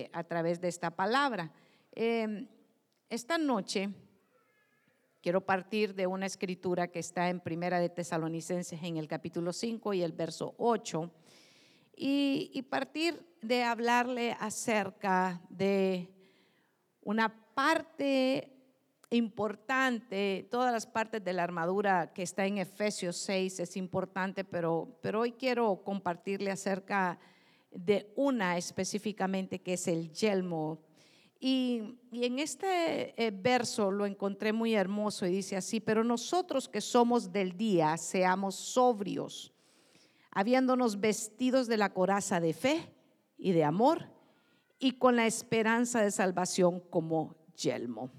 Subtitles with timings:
[0.00, 1.50] eh, a través de esta palabra.
[1.92, 2.46] Em,
[3.08, 3.90] esta noche
[5.20, 9.92] quiero partir de una escritura que está en Primera de Tesalonicenses en el capítulo 5
[9.94, 11.10] y el verso 8
[11.96, 16.08] y, partir de hablarle acerca de
[17.02, 18.56] una parte
[19.10, 24.98] importante, todas las partes de la armadura que está en Efesios 6 es importante, pero,
[25.02, 27.39] pero hoy quiero compartirle acerca de
[28.16, 30.82] una específicamente que es el yelmo.
[31.38, 36.68] Y, y en este eh, verso lo encontré muy hermoso y dice así, pero nosotros
[36.68, 39.52] que somos del día, seamos sobrios,
[40.30, 42.94] habiéndonos vestidos de la coraza de fe
[43.38, 44.10] y de amor
[44.78, 48.10] y con la esperanza de salvación como yelmo.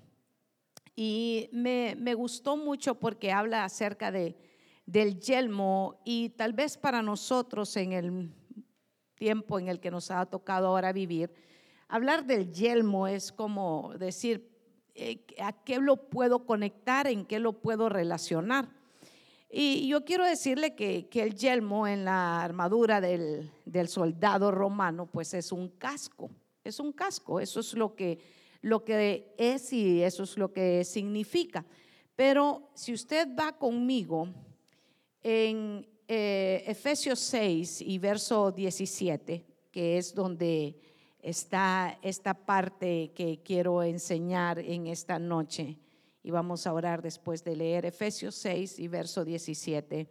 [0.95, 4.35] Y me, gustó mucho porque habla acerca de,
[4.85, 8.31] del yelmo y tal vez para nosotros en el
[9.21, 11.31] tiempo en el que nos ha tocado ahora vivir,
[11.87, 14.49] hablar del yelmo es como decir,
[14.95, 17.05] eh, ¿a qué lo puedo conectar?
[17.05, 18.69] ¿En qué lo puedo relacionar?
[19.47, 25.05] Y yo quiero decirle que, que el yelmo en la armadura del, del, soldado romano,
[25.05, 26.31] pues es un casco,
[26.63, 28.17] es un casco, eso es lo que
[28.63, 31.63] lo que es y eso es lo que significa.
[32.15, 34.29] Pero si usted va conmigo
[35.21, 40.77] en eh, Efesios 6 y verso 17, que es donde
[41.21, 45.79] está esta parte que quiero enseñar en esta noche,
[46.21, 50.09] y vamos a orar después de leer Efesios 6 y verso 17.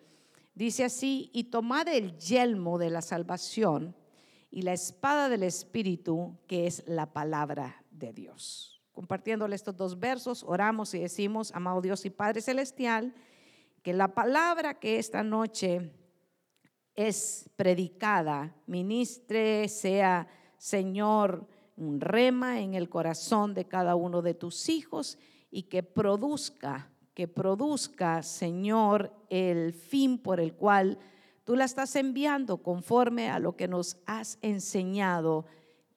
[0.55, 3.95] Dice así, y tomad el yelmo de la salvación
[4.51, 8.81] y la espada del Espíritu, que es la palabra de Dios.
[8.93, 13.15] Compartiéndole estos dos versos, oramos y decimos, amado Dios y Padre Celestial,
[13.83, 15.93] que la palabra que esta noche
[16.95, 20.29] es predicada, ministre, sea
[20.59, 25.19] Señor, un rema en el corazón de cada uno de tus hijos
[25.51, 30.99] y que produzca, que produzca, Señor, el fin por el cual
[31.45, 35.47] tú la estás enviando conforme a lo que nos has enseñado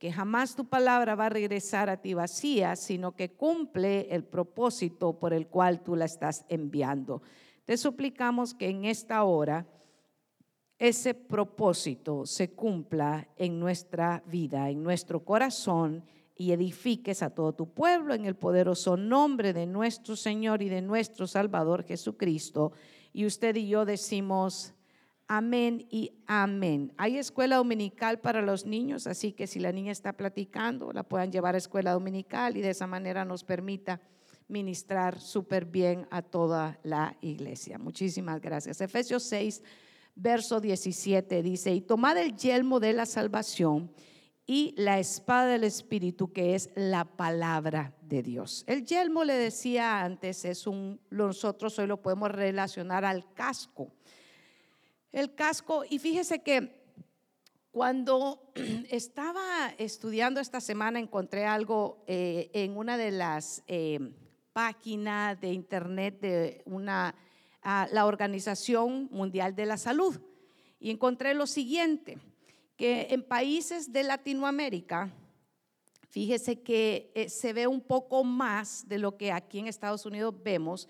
[0.03, 5.17] que jamás tu palabra va a regresar a ti vacía, sino que cumple el propósito
[5.17, 7.21] por el cual tú la estás enviando.
[7.65, 9.65] Te suplicamos que en esta hora
[10.77, 16.03] ese propósito se cumpla en nuestra vida, en nuestro corazón
[16.35, 20.81] y edifiques a todo tu pueblo en el poderoso nombre de nuestro Señor y de
[20.81, 22.73] nuestro Salvador Jesucristo.
[23.13, 24.73] Y usted y yo decimos,
[25.27, 26.93] Amén y amén.
[26.97, 31.31] Hay escuela dominical para los niños, así que si la niña está platicando, la puedan
[31.31, 34.01] llevar a escuela dominical y de esa manera nos permita
[34.53, 37.77] ministrar súper bien a toda la iglesia.
[37.77, 38.79] Muchísimas gracias.
[38.79, 39.61] Efesios 6,
[40.15, 43.91] verso 17 dice, y tomad el yelmo de la salvación
[44.45, 48.63] y la espada del Espíritu, que es la palabra de Dios.
[48.67, 53.91] El yelmo, le decía antes, es un, nosotros hoy lo podemos relacionar al casco
[55.13, 55.85] el casco.
[55.89, 56.83] Y fíjese que
[57.71, 58.51] cuando
[58.89, 64.11] estaba estudiando esta semana encontré algo eh, en una de las eh,
[64.53, 67.15] páginas de internet de una,
[67.61, 70.19] ah, la Organización Mundial de la Salud.
[70.79, 72.17] Y encontré lo siguiente,
[72.77, 75.11] que en países de Latinoamérica,
[76.09, 80.35] fíjese que eh, se ve un poco más de lo que aquí en Estados Unidos
[80.43, 80.87] vemos,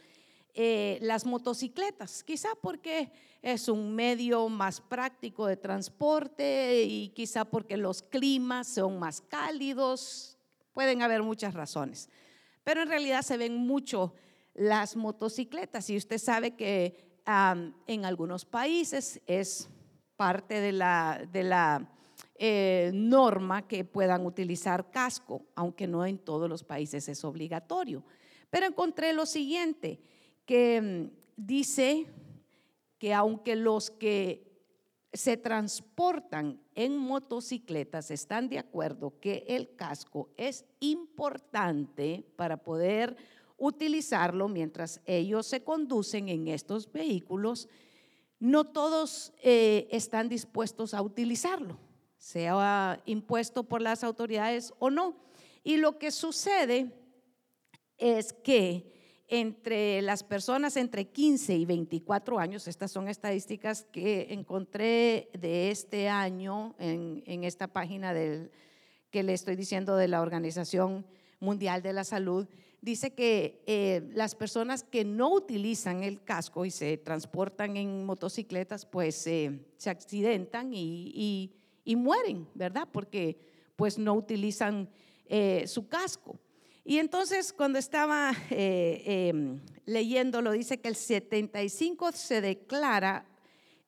[0.56, 8.02] las motocicletas, quizá porque es un medio más práctico de transporte y quizá porque los
[8.02, 10.38] climas son más cálidos,
[10.72, 12.10] pueden haber muchas razones.
[12.64, 14.14] Pero en realidad se ven mucho
[14.54, 19.70] las motocicletas y usted sabe que en algunos países es
[20.16, 21.90] parte de la, de la
[22.36, 28.04] eh, norma que puedan utilizar casco, aunque no en todos los países es obligatorio.
[28.50, 30.02] Pero encontré lo siguiente,
[30.46, 32.08] que mm, dice
[32.98, 34.54] que aunque los que
[35.12, 43.16] se transportan en motocicletas están de acuerdo que el casco es importante para poder
[43.58, 47.70] utilizarlo mientras ellos se conducen en estos vehículos,
[48.40, 51.78] no todos eh, están dispuestos a utilizarlo,
[52.18, 55.16] sea impuesto por las autoridades o no.
[55.64, 56.92] Y lo que sucede
[57.98, 58.93] es que
[59.34, 66.08] entre las personas entre 15 y 24 años, estas son estadísticas que encontré de este
[66.08, 68.52] año en, esta página del,
[69.10, 71.08] que le estoy diciendo de la Organización
[71.40, 72.48] Mundial de la Salud,
[72.80, 78.86] dice que eh, las personas que no utilizan el casco y se transportan en motocicletas,
[78.86, 81.52] pues eh, se accidentan y,
[81.86, 82.88] mueren, ¿verdad?
[82.92, 83.40] Porque
[83.76, 84.90] pues no utilizan
[85.26, 86.38] eh, su casco.
[86.86, 93.26] Y entonces cuando estaba eh, em, leyéndolo, dice que el 75 se declara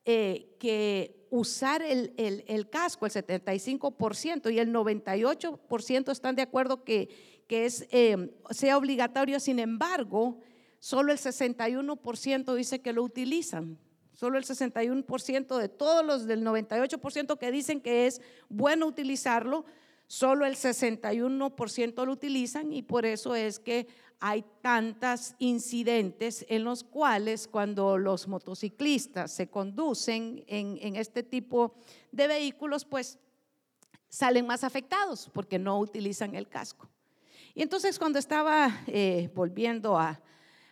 [0.05, 7.09] eh, que usar el, el, casco, el 75%, y el 98% están de acuerdo que,
[7.47, 10.39] que es, em, sea obligatorio, sin embargo,
[10.79, 13.77] solo el 61% dice que lo utilizan.
[14.13, 19.65] Solo el 61% de todos los del 98% que dicen que es bueno utilizarlo,
[20.07, 23.87] Solo el 61% lo utilizan y por eso es que
[24.19, 31.75] hay tantos incidentes en los cuales cuando los motociclistas se conducen en, este tipo
[32.11, 33.19] de vehículos, pues
[34.07, 36.89] salen más afectados porque no utilizan el casco.
[37.53, 40.21] Y entonces cuando estaba eh, volviendo a,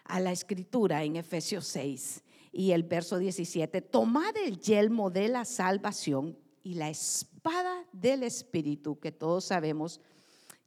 [0.06, 5.44] a la escritura en Efesios 6 y el verso 17, tomad el yelmo de la
[5.46, 10.00] salvación y la espada del Espíritu, que todos sabemos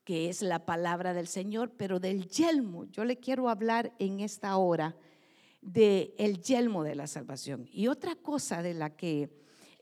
[0.04, 2.84] que es la palabra del Señor, pero del yelmo.
[2.84, 4.94] Yo le quiero hablar en esta hora
[5.62, 7.69] del el yelmo de la salvación.
[7.72, 9.31] Y otra cosa de la que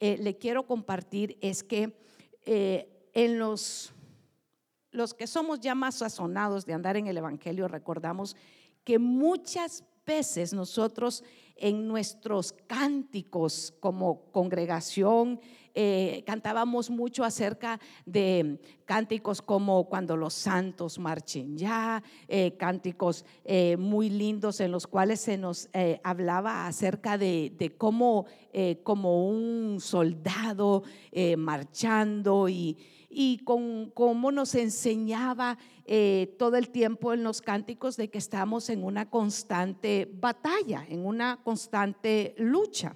[0.00, 1.98] eh, le quiero compartir es que
[2.46, 3.92] eh, en los,
[4.92, 8.34] los que somos ya más sazonados de andar en el Evangelio, recordamos
[8.82, 11.22] que muchas veces nosotros
[11.56, 15.40] en nuestros cánticos como congregación,
[15.76, 23.76] eh, cantábamos mucho acerca de cánticos como cuando los santos marchen ya, eh, cánticos eh,
[23.76, 25.68] muy lindos en los cuales se nos
[26.04, 28.26] hablaba acerca de, cómo
[28.84, 30.84] como un soldado
[31.36, 32.76] marchando y,
[33.10, 35.58] y con cómo nos enseñaba
[36.38, 41.40] todo el tiempo en los cánticos de que estamos en una constante batalla, en una
[41.42, 42.94] constante lucha.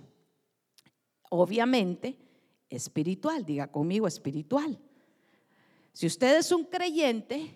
[1.30, 2.27] Obviamente,
[2.68, 4.78] espiritual, diga conmigo espiritual.
[5.92, 7.54] Si usted es un creyente,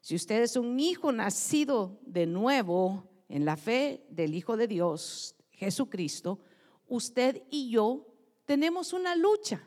[0.00, 5.36] si usted es un hijo nacido de nuevo en la fe del Hijo de Dios,
[5.50, 6.38] Jesucristo,
[6.86, 8.06] usted y yo
[8.44, 9.62] tenemos una lucha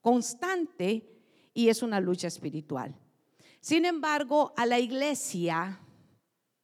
[0.00, 1.08] constante
[1.54, 2.94] y es una lucha espiritual.
[3.60, 5.80] Sin embargo, a la iglesia,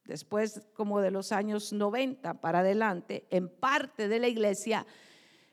[0.03, 4.85] después como de los años 90 para adelante, en parte de la iglesia,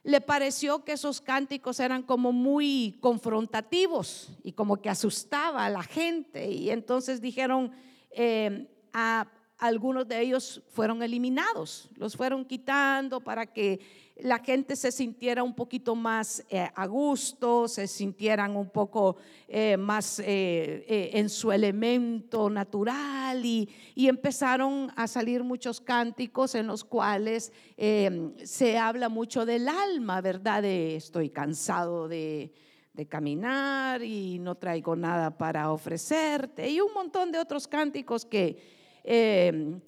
[0.07, 5.83] le pareció que esos cánticos eran como muy confrontativos y como que asustaba a la
[5.83, 6.49] gente.
[6.49, 7.73] Y entonces dijeron,
[8.13, 9.27] eh, a
[9.59, 13.81] algunos de ellos fueron eliminados, los fueron quitando para que
[14.21, 19.17] la gente se sintiera un poquito más eh, a gusto, se sintieran un poco
[19.47, 26.85] eh, más eh, en su elemento natural y, empezaron a salir muchos cánticos en los
[26.85, 30.63] cuales se habla mucho del alma, ¿verdad?
[30.63, 32.53] De estoy cansado de,
[32.93, 39.83] de caminar y no traigo nada para ofrecerte y un montón de otros cánticos que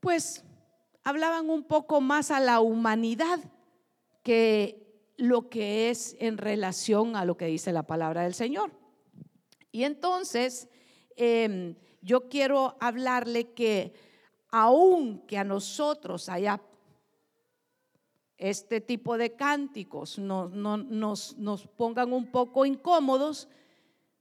[0.00, 0.42] pues
[1.04, 3.38] hablaban un poco más a la humanidad
[4.22, 8.72] que lo que es en relación a lo que dice la palabra del Señor.
[9.70, 10.68] Y entonces
[11.16, 13.92] em, yo quiero hablarle que
[14.50, 16.60] aun que a nosotros haya
[18.38, 23.48] este tipo de cánticos no, nos, nos pongan un poco incómodos,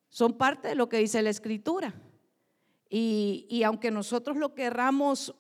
[0.10, 1.94] son parte de lo que dice la escritura.
[2.90, 5.36] Y, y aunque nosotros lo querramos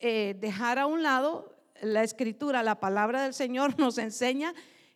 [0.00, 4.54] eh, dejar a un lado, la escritura, la palabra del Señor nos enseña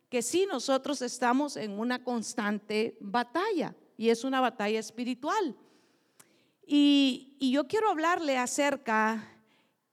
[0.09, 5.55] que sí, nosotros estamos en una constante batalla y es una batalla espiritual.
[6.67, 9.29] Y, y yo quiero hablarle acerca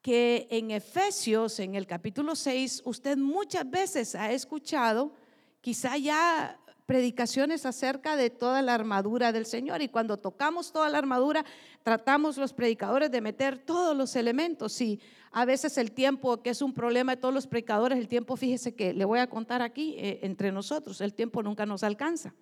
[0.01, 5.13] que en Efesios, en el capítulo 6, usted muchas veces ha escuchado,
[5.59, 6.57] quizá ya
[6.91, 9.81] predicaciones acerca de toda la armadura del Señor.
[9.81, 11.45] Y cuando tocamos toda la armadura,
[11.83, 14.81] tratamos los predicadores de meter todos los elementos.
[14.81, 14.99] Y
[15.31, 18.75] a veces el tiempo, que es un problema de todos los predicadores, el tiempo, fíjese
[18.75, 22.35] que le voy a contar aquí eh, entre nosotros, el tiempo nunca nos alcanza.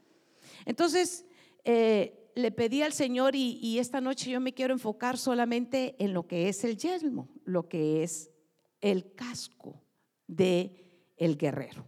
[0.66, 1.28] Entonces,
[1.64, 6.12] eh, le pedí al Señor y, y, esta noche yo me quiero enfocar solamente en
[6.12, 8.32] lo que es el yelmo, lo que es
[8.82, 9.80] el casco
[10.26, 11.86] de el guerrero.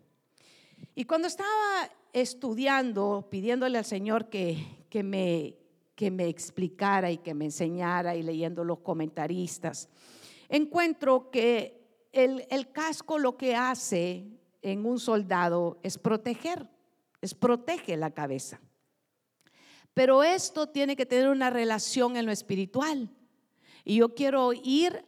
[0.93, 5.55] Y cuando estaba estudiando, pidiéndole al Señor que, que, me,
[5.95, 9.89] que me explicara y que me enseñara y leyendo los comentaristas,
[10.49, 14.25] encuentro que el, el casco lo que hace
[14.61, 16.67] en un soldado es proteger,
[17.21, 18.59] es protege la cabeza.
[19.93, 23.09] Pero esto tiene que tener una relación en lo espiritual.
[23.83, 25.05] Y yo quiero ir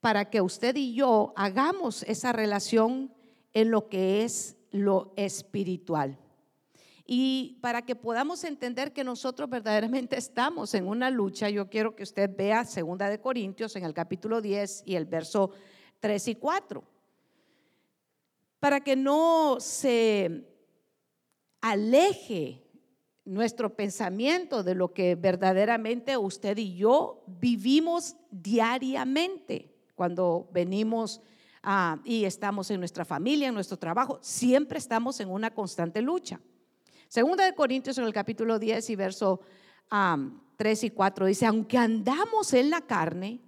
[0.00, 3.12] para que usted y yo hagamos esa relación
[3.52, 6.18] en lo que es lo espiritual.
[7.06, 12.04] Y para que podamos entender que nosotros verdaderamente estamos en una lucha, yo quiero que
[12.04, 15.50] usted vea Segunda de Corintios en el capítulo 10 y el verso
[15.98, 16.84] 3 y 4.
[18.60, 20.46] Para que no se
[21.60, 22.62] aleje
[23.24, 31.20] nuestro pensamiento de lo que verdaderamente usted y yo vivimos diariamente cuando venimos
[32.04, 36.40] y estamos en nuestra familia, en nuestro trabajo, siempre estamos en una constante lucha.
[37.08, 39.40] Segunda de Corintios en el capítulo 10 y verso
[40.56, 43.40] 3 y 4 dice, aunque andamos en la carne,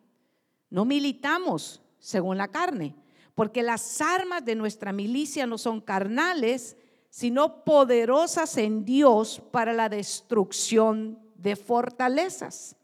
[0.68, 2.94] no militamos según la carne,
[3.34, 6.76] porque las armas de nuestra milicia no son carnales,
[7.08, 12.76] sino poderosas en Dios para la destrucción de fortalezas.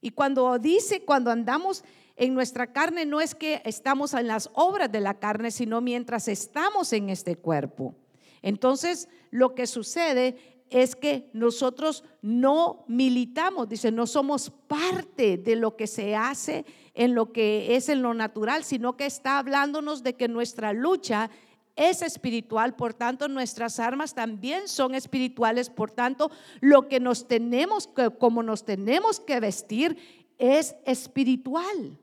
[0.00, 1.84] Y cuando dice, cuando andamos
[2.18, 6.28] en nuestra carne, no es que estamos en las obras de la carne, sino mientras
[6.28, 7.94] estamos en este cuerpo.
[8.42, 10.36] Entonces, lo que sucede
[10.70, 17.14] es que nosotros no militamos, dice, no somos parte de lo que se hace en
[17.14, 21.30] lo que es en lo natural, sino que está hablándonos de que nuestra lucha
[21.76, 27.86] es espiritual, por tanto nuestras armas también son espirituales, por tanto lo que nos tenemos
[27.86, 29.96] que, como nos tenemos que vestir
[30.38, 31.98] es espiritual.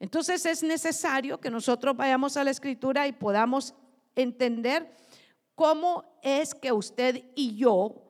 [0.00, 3.74] Entonces es necesario que nosotros vayamos a la escritura y podamos
[4.14, 4.94] entender
[5.54, 8.04] cómo es que usted y yo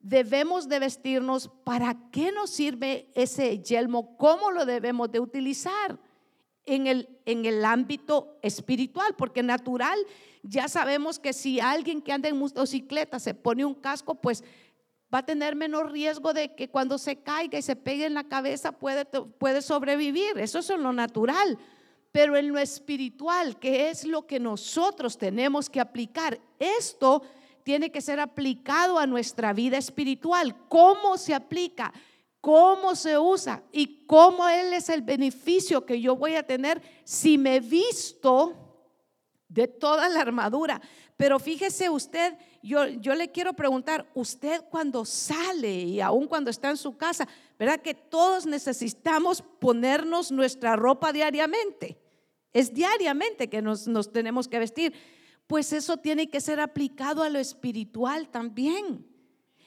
[0.00, 5.98] debemos de vestirnos, para qué nos sirve ese yelmo, cómo lo debemos de utilizar
[6.64, 9.98] en el, en el ámbito espiritual, porque natural
[10.42, 14.44] ya sabemos que si alguien que anda en motocicleta se pone un casco, pues
[15.12, 18.24] va a tener menos riesgo de que cuando se caiga y se pegue en la
[18.24, 20.38] cabeza puede, puede sobrevivir.
[20.38, 21.58] Eso es en lo natural
[22.12, 26.40] pero en lo espiritual, que es lo que nosotros tenemos que aplicar.
[26.58, 27.22] Esto
[27.62, 30.56] tiene que ser aplicado a nuestra vida espiritual.
[30.68, 31.92] ¿Cómo se aplica?
[32.40, 33.62] ¿Cómo se usa?
[33.72, 38.54] ¿Y cómo es el beneficio que yo voy a tener si me visto
[39.48, 40.80] de toda la armadura?
[41.16, 46.70] Pero fíjese usted, yo, yo le quiero preguntar, usted cuando sale y aún cuando está
[46.70, 51.98] en su casa, ¿verdad que todos necesitamos ponernos nuestra ropa diariamente?
[52.52, 54.94] Es diariamente que nos, nos tenemos que vestir.
[55.46, 59.06] Pues eso tiene que ser aplicado a lo espiritual también.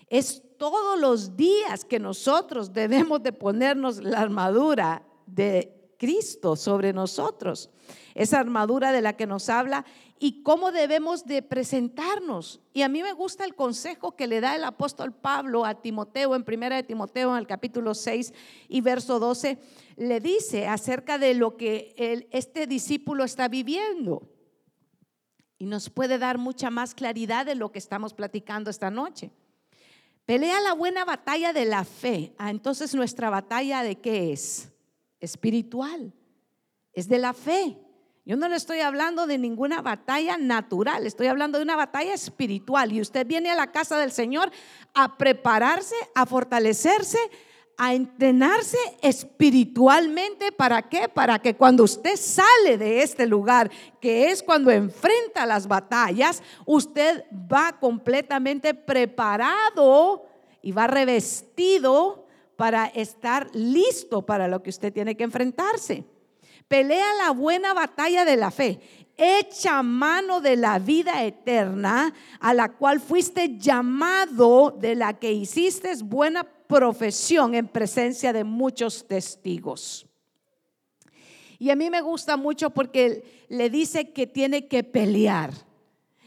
[0.07, 7.69] Es todos los días que nosotros debemos de ponernos la armadura de Cristo sobre nosotros.
[8.13, 9.85] Esa armadura de la que nos habla
[10.23, 12.61] y cómo debemos de presentarnos.
[12.73, 16.35] Y a mí me gusta el consejo que le da el apóstol Pablo a Timoteo
[16.35, 18.31] en primera de Timoteo en el capítulo 6
[18.69, 19.57] y verso 12,
[19.97, 24.29] le dice acerca de lo que este discípulo está viviendo.
[25.57, 29.31] Y nos puede dar mucha más claridad de lo que estamos platicando esta noche.
[30.27, 32.35] Pelea la buena batalla de la fe.
[32.37, 34.71] Ah, entonces nuestra batalla de qué es?
[35.19, 36.13] Espiritual.
[36.93, 37.75] Es de la fe.
[38.23, 42.91] Yo no le estoy hablando de ninguna batalla natural, estoy hablando de una batalla espiritual.
[42.91, 44.51] Y usted viene a la casa del Señor
[44.93, 47.17] a prepararse, a fortalecerse,
[47.77, 50.51] a entrenarse espiritualmente.
[50.51, 51.09] ¿Para qué?
[51.09, 57.25] Para que cuando usted sale de este lugar, que es cuando enfrenta las batallas, usted
[57.31, 60.27] va completamente preparado
[60.61, 66.05] y va revestido para estar listo para lo que usted tiene que enfrentarse.
[66.71, 68.79] Pelea la buena batalla de la fe.
[69.17, 75.93] Echa mano de la vida eterna a la cual fuiste llamado, de la que hiciste
[76.01, 80.07] buena profesión en presencia de muchos testigos.
[81.59, 85.51] Y a mí me gusta mucho porque le dice que tiene que pelear.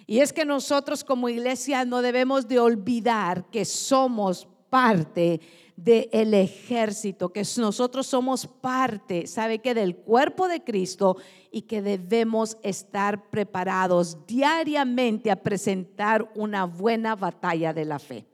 [0.07, 5.41] Y es que nosotros como iglesia no debemos de olvidar que somos parte
[5.77, 11.17] del ejército, que nosotros somos parte, ¿sabe que Del cuerpo de Cristo
[11.51, 18.27] y que debemos estar preparados diariamente a presentar una buena batalla de la fe.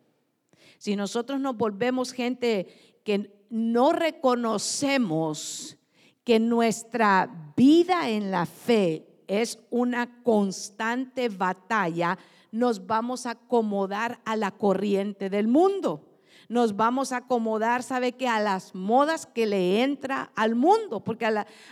[0.78, 5.78] Si nosotros nos volvemos gente que no reconocemos
[6.24, 12.18] que nuestra vida en la fe es una constante batalla,
[12.52, 16.09] nos vamos a acomodar a la corriente del mundo
[16.50, 21.24] nos vamos a acomodar, sabe que a las modas que le entra al mundo, porque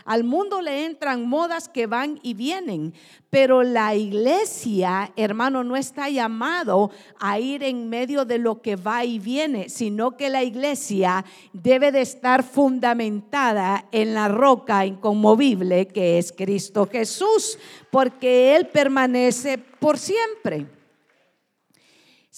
[0.05, 2.95] al mundo le entran modas que van y vienen,
[3.29, 9.05] pero la iglesia, hermano, no está llamado a ir en medio de lo que va
[9.05, 16.19] y viene, sino que la iglesia debe de estar fundamentada en la roca inconmovible que
[16.19, 17.59] es Cristo Jesús,
[17.91, 20.78] porque Él permanece por siempre.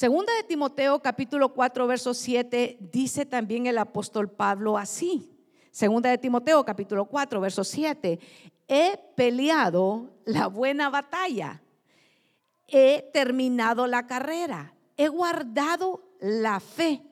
[0.00, 5.30] Segunda de Timoteo capítulo 4 verso 7 dice también el apóstol Pablo así.
[5.70, 8.18] Segunda de Timoteo capítulo 4 verso 7.
[8.66, 11.60] He peleado la buena batalla.
[12.66, 14.72] He terminado la carrera.
[14.96, 17.02] He guardado la fe.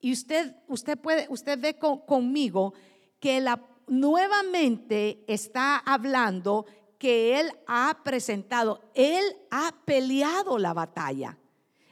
[0.00, 2.74] Y usted, usted puede, usted ve conmigo
[3.18, 6.64] que la, nuevamente está hablando
[6.96, 11.38] que él ha presentado, él ha peleado la batalla.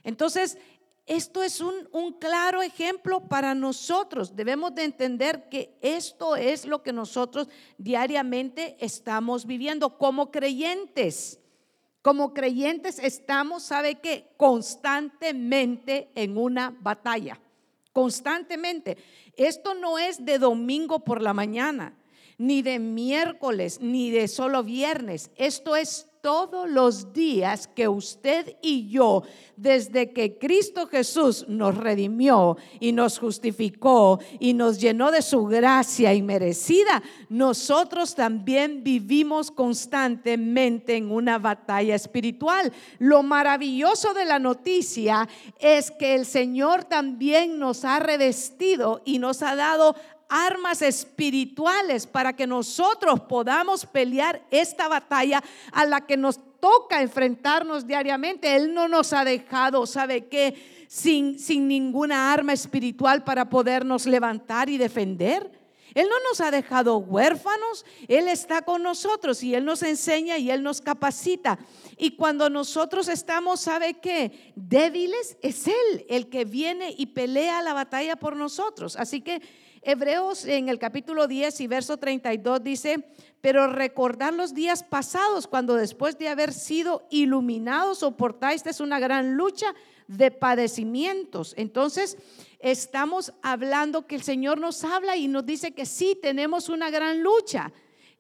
[0.05, 0.59] Entonces,
[1.07, 4.37] esto es un, un, claro ejemplo para nosotros.
[4.37, 11.41] Debemos de entender que esto es lo que nosotros diariamente estamos viviendo como creyentes.
[12.03, 14.33] Como creyentes estamos, ¿sabe qué?
[14.37, 17.41] Constantemente en una batalla.
[17.93, 18.97] Constantemente.
[19.37, 21.97] Esto no es de domingo por la mañana,
[22.39, 25.31] ni de miércoles, ni de solo viernes.
[25.37, 29.25] Esto es todos los días que usted y yo,
[29.57, 36.15] desde que Cristo Jesús nos redimió y nos justificó y nos llenó de su gracia
[36.15, 42.73] inmerecida, nosotros también vivimos constantemente en una batalla espiritual.
[43.01, 49.43] Lo maravilloso de la noticia es que el Señor también nos ha revestido y nos
[49.43, 49.97] ha dado
[50.33, 57.87] armas espirituales para que nosotros podamos pelear esta batalla a la que nos toca enfrentarnos
[57.87, 58.57] diariamente.
[58.57, 60.87] Él no nos ha dejado, ¿sabe qué?
[60.89, 65.51] Sin, sin ninguna arma espiritual para podernos levantar y defender.
[65.95, 70.51] Él no nos ha dejado huérfanos, Él está con nosotros y Él nos enseña y
[70.51, 71.59] Él nos capacita.
[71.99, 74.53] Y cuando nosotros estamos, ¿sabe qué?
[74.57, 78.97] Débiles, es Él el que viene y pelea la batalla por nosotros.
[78.97, 79.43] Así que
[79.85, 83.05] Hebreos en el capítulo 10 y verso 32 dice,
[83.41, 89.75] pero recordar los días pasados cuando después de haber sido iluminados soportasteis una gran lucha
[90.07, 91.53] de padecimientos.
[91.57, 92.17] Entonces,
[92.61, 97.25] estamos hablando que el Señor nos habla y nos dice que sí, tenemos una gran
[97.25, 97.73] lucha,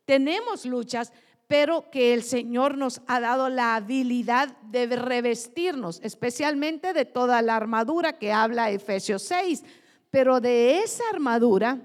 [0.05, 1.13] tenemos luchas,
[1.47, 7.55] pero que el Señor nos ha dado la habilidad de revestirnos, especialmente de toda la
[7.55, 9.63] armadura que habla Efesios 6
[10.12, 11.81] pero de esa armadura,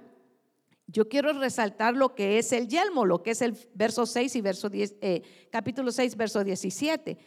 [0.86, 4.42] yo quiero resaltar lo que es el yelmo, lo que es el verso 6 y
[4.42, 7.18] verso 10, eh, capítulo 6, verso 17.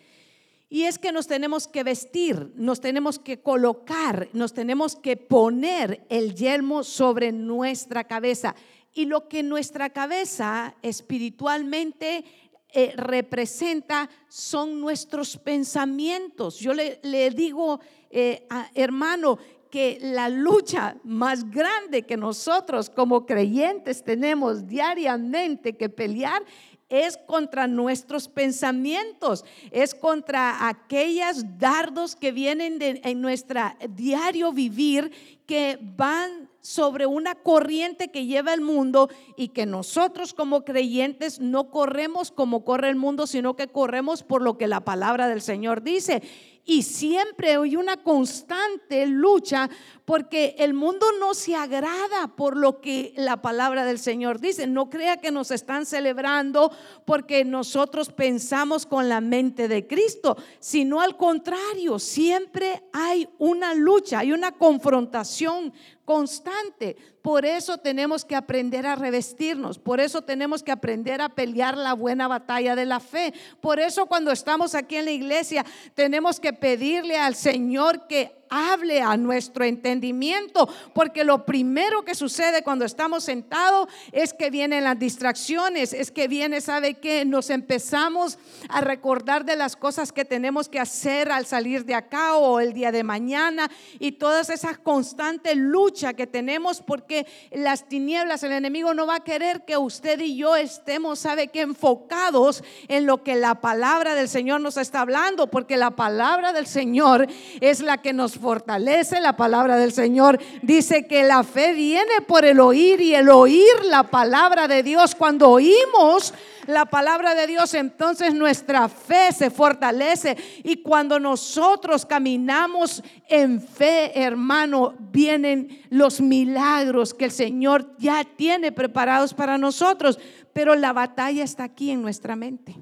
[0.68, 6.04] Y es que nos tenemos que vestir, nos tenemos que colocar, nos tenemos que poner
[6.10, 8.54] el yelmo sobre nuestra cabeza.
[8.92, 12.26] Y lo que nuestra cabeza espiritualmente
[12.74, 16.58] eh, representa son nuestros pensamientos.
[16.58, 19.38] Yo le, digo, eh, hermano,
[19.70, 26.42] que la lucha más grande que nosotros como creyentes tenemos diariamente que pelear
[26.88, 35.12] es contra nuestros pensamientos, es contra aquellas dardos que vienen en nuestra diario vivir
[35.46, 41.70] que van sobre una corriente que lleva el mundo y que nosotros como creyentes no
[41.70, 45.82] corremos como corre el mundo, sino que corremos por lo que la palabra del Señor
[45.82, 46.22] dice
[46.70, 49.68] y siempre hay una constante lucha
[50.04, 54.68] porque el mundo no se agrada por lo que la palabra del Señor dice.
[54.68, 56.70] No crea que nos están celebrando
[57.04, 64.20] porque nosotros pensamos con la mente de Cristo, sino al contrario, siempre hay una lucha,
[64.20, 65.72] hay una confrontación
[66.04, 66.96] constante.
[67.22, 71.92] Por eso tenemos que aprender a revestirnos, por eso tenemos que aprender a pelear la
[71.92, 73.32] buena batalla de la fe.
[73.60, 79.00] Por eso cuando estamos aquí en la iglesia tenemos que pedirle al Señor que hable
[79.00, 84.98] a nuestro entendimiento, porque lo primero que sucede cuando estamos sentados es que vienen las
[84.98, 90.68] distracciones, es que viene, ¿sabe que Nos empezamos a recordar de las cosas que tenemos
[90.68, 95.56] que hacer al salir de acá o el día de mañana y todas esas constantes
[95.56, 100.36] lucha que tenemos porque las tinieblas, el enemigo no va a querer que usted y
[100.36, 105.48] yo estemos, ¿sabe que Enfocados en lo que la palabra del Señor nos está hablando,
[105.48, 107.28] porque la palabra del Señor
[107.60, 110.40] es la que nos fortalece la palabra del Señor.
[110.62, 115.14] Dice que la fe viene por el oír y el oír la palabra de Dios.
[115.14, 116.34] Cuando oímos
[116.66, 120.36] la palabra de Dios, entonces nuestra fe se fortalece.
[120.64, 128.72] Y cuando nosotros caminamos en fe, hermano, vienen los milagros que el Señor ya tiene
[128.72, 130.18] preparados para nosotros.
[130.52, 132.76] Pero la batalla está aquí en nuestra mente.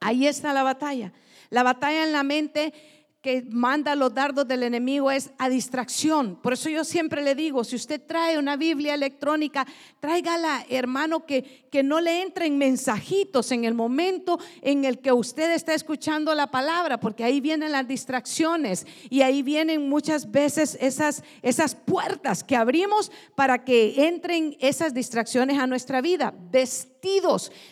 [0.00, 1.12] Ahí está la batalla.
[1.50, 2.72] La batalla en la mente
[3.22, 6.34] que manda los dardos del enemigo es a distracción.
[6.42, 9.64] Por eso yo siempre le digo, si usted trae una Biblia electrónica,
[10.00, 15.52] tráigala, hermano, que, que no le entren mensajitos en el momento en el que usted
[15.52, 21.22] está escuchando la palabra, porque ahí vienen las distracciones y ahí vienen muchas veces esas,
[21.42, 26.34] esas puertas que abrimos para que entren esas distracciones a nuestra vida.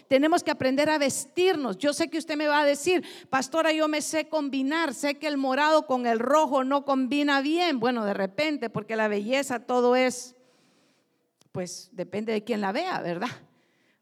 [0.08, 1.78] Tenemos que aprender a vestirnos.
[1.78, 5.28] Yo sé que usted me va a decir, pastora, yo me sé combinar, sé que
[5.28, 7.78] el morado con el rojo no combina bien.
[7.78, 10.34] Bueno, de repente, porque la belleza todo es,
[11.52, 13.30] pues depende de quién la vea, ¿verdad?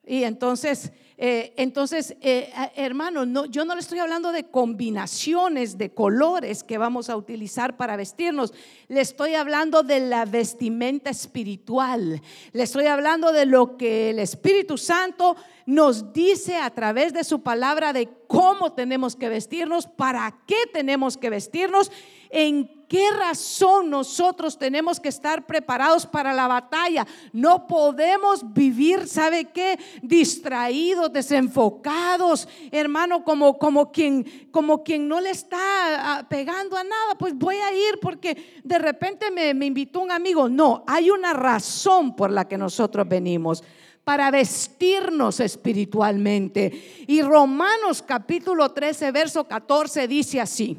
[0.07, 5.91] Y entonces, eh, entonces eh, hermano, no, yo no le estoy hablando de combinaciones de
[5.91, 8.55] colores que vamos a utilizar para vestirnos.
[8.87, 12.23] Le estoy hablando de la vestimenta espiritual.
[12.53, 17.43] Le estoy hablando de lo que el Espíritu Santo nos dice a través de su
[17.43, 21.91] palabra de cómo tenemos que vestirnos, para qué tenemos que vestirnos,
[22.31, 27.07] en qué razón nosotros tenemos que estar preparados para la batalla.
[27.33, 29.79] No podemos vivir, ¿sabe qué?
[30.03, 37.15] Distraídos, desenfocados, hermano, como, como, quien, como quien no le está ah, pegando a nada.
[37.19, 40.49] Pues voy a ir porque de repente me, me invitó un amigo.
[40.49, 43.63] No, hay una razón por la que nosotros venimos
[44.09, 47.05] para vestirnos espiritualmente.
[47.07, 50.79] Y Romanos capítulo 13, verso 14 dice así.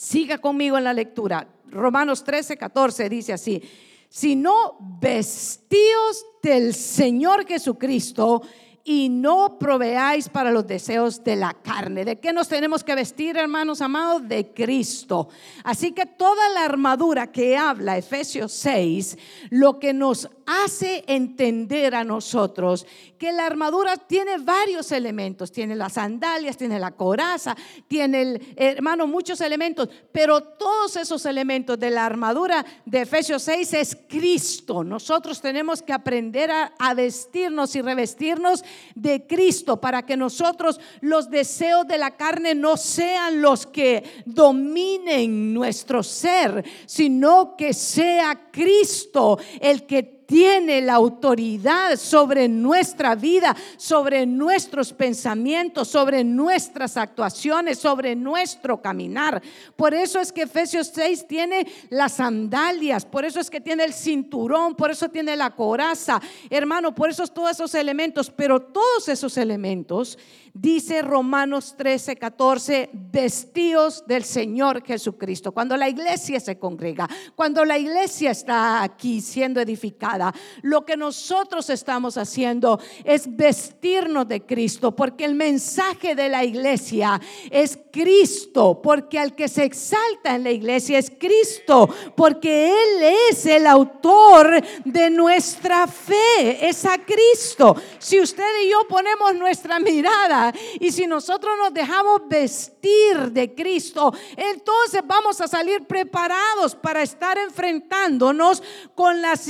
[0.00, 1.46] Siga conmigo en la lectura.
[1.66, 3.62] Romanos 13, 14 dice así.
[4.08, 8.40] Sino vestíos del Señor Jesucristo
[8.82, 12.06] y no proveáis para los deseos de la carne.
[12.06, 14.26] ¿De qué nos tenemos que vestir, hermanos amados?
[14.26, 15.28] De Cristo.
[15.64, 19.18] Así que toda la armadura que habla Efesios 6,
[19.50, 22.84] lo que nos hace entender a nosotros
[23.16, 25.52] que la armadura tiene varios elementos.
[25.52, 29.88] Tiene las sandalias, tiene la coraza, tiene, el, hermano, muchos elementos.
[30.10, 34.82] Pero todos esos elementos de la armadura de Efesios 6 es Cristo.
[34.82, 41.30] Nosotros tenemos que aprender a, a vestirnos y revestirnos de Cristo para que nosotros los
[41.30, 49.38] deseos de la carne no sean los que dominen nuestro ser, sino que sea Cristo
[49.60, 58.14] el que tiene la autoridad sobre nuestra vida, sobre nuestros pensamientos, sobre nuestras actuaciones, sobre
[58.14, 59.42] nuestro caminar.
[59.74, 63.92] Por eso es que Efesios 6 tiene las sandalias, por eso es que tiene el
[63.92, 69.36] cinturón, por eso tiene la coraza, hermano, por eso todos esos elementos, pero todos esos
[69.36, 70.16] elementos
[70.52, 75.52] Dice Romanos 13, 14, vestíos del Señor Jesucristo.
[75.52, 80.19] Cuando la iglesia se congrega, cuando la iglesia está aquí siendo edificada,
[80.62, 87.20] lo que nosotros estamos haciendo es vestirnos de Cristo, porque el mensaje de la iglesia
[87.50, 93.46] es Cristo, porque al que se exalta en la iglesia es Cristo, porque Él es
[93.46, 97.76] el autor de nuestra fe, es a Cristo.
[97.98, 104.12] Si usted y yo ponemos nuestra mirada, y si nosotros nos dejamos vestir de Cristo,
[104.36, 108.62] entonces vamos a salir preparados para estar enfrentándonos
[108.94, 109.48] con las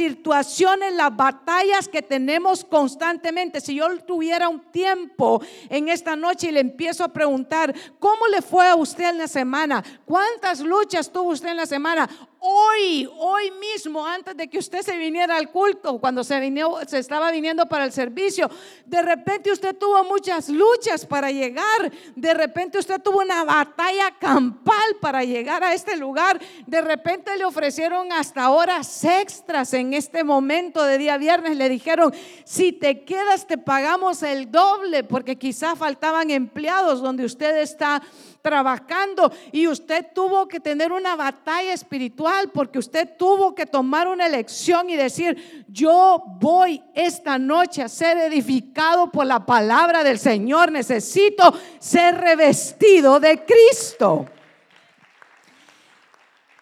[0.60, 3.60] situaciones, las batallas que tenemos constantemente.
[3.60, 8.42] Si yo tuviera un tiempo en esta noche y le empiezo a preguntar, ¿cómo le
[8.42, 9.82] fue a usted en la semana?
[10.04, 12.08] ¿Cuántas luchas tuvo usted en la semana?
[12.40, 16.52] Hoy, hoy mismo, antes de que usted se viniera al culto, cuando se,
[16.86, 18.50] se estaba viniendo para el servicio,
[18.86, 24.96] de repente usted tuvo muchas luchas para llegar, de repente usted tuvo una batalla campal
[25.00, 30.82] para llegar a este lugar, de repente le ofrecieron hasta horas extras en este momento
[30.84, 32.12] de día viernes, le dijeron,
[32.44, 38.02] si te quedas te pagamos el doble, porque quizá faltaban empleados donde usted está
[38.42, 44.26] trabajando y usted tuvo que tener una batalla espiritual porque usted tuvo que tomar una
[44.26, 50.72] elección y decir, yo voy esta noche a ser edificado por la palabra del Señor,
[50.72, 54.26] necesito ser revestido de Cristo.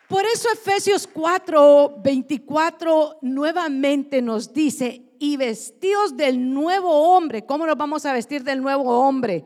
[0.08, 7.44] Por eso Efesios 4, 24 nuevamente nos dice, y vestidos del nuevo hombre.
[7.44, 9.44] ¿Cómo nos vamos a vestir del nuevo hombre?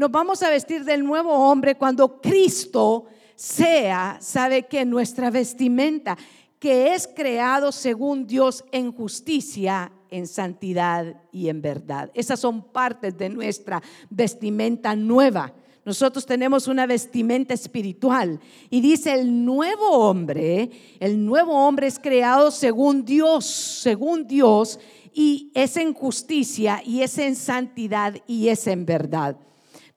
[0.00, 6.16] Nos vamos a vestir del nuevo hombre cuando Cristo sea, sabe que nuestra vestimenta,
[6.58, 12.10] que es creado según Dios en justicia, en santidad y en verdad.
[12.14, 15.52] Esas son partes de nuestra vestimenta nueva.
[15.84, 22.50] Nosotros tenemos una vestimenta espiritual y dice el nuevo hombre, el nuevo hombre es creado
[22.50, 24.80] según Dios, según Dios
[25.12, 29.36] y es en justicia y es en santidad y es en verdad.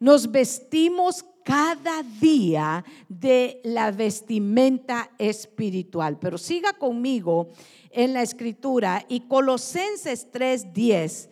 [0.04, 6.20] Nos vestimos cada día de la vestimenta espiritual.
[6.20, 7.52] Pero siga conmigo
[7.90, 11.30] en la escritura y Colosenses 3:10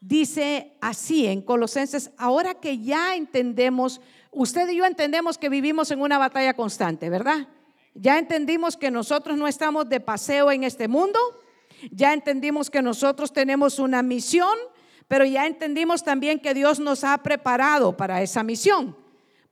[0.00, 6.00] dice así en Colosenses, ahora que ya entendemos, usted y yo entendemos que vivimos en
[6.00, 7.48] una batalla constante, ¿verdad?
[7.96, 11.18] Ya entendimos que nosotros no estamos de paseo en este mundo,
[11.90, 14.56] ya entendimos que nosotros tenemos una misión,
[15.12, 18.96] pero ya entendimos también que Dios nos ha preparado para esa misión.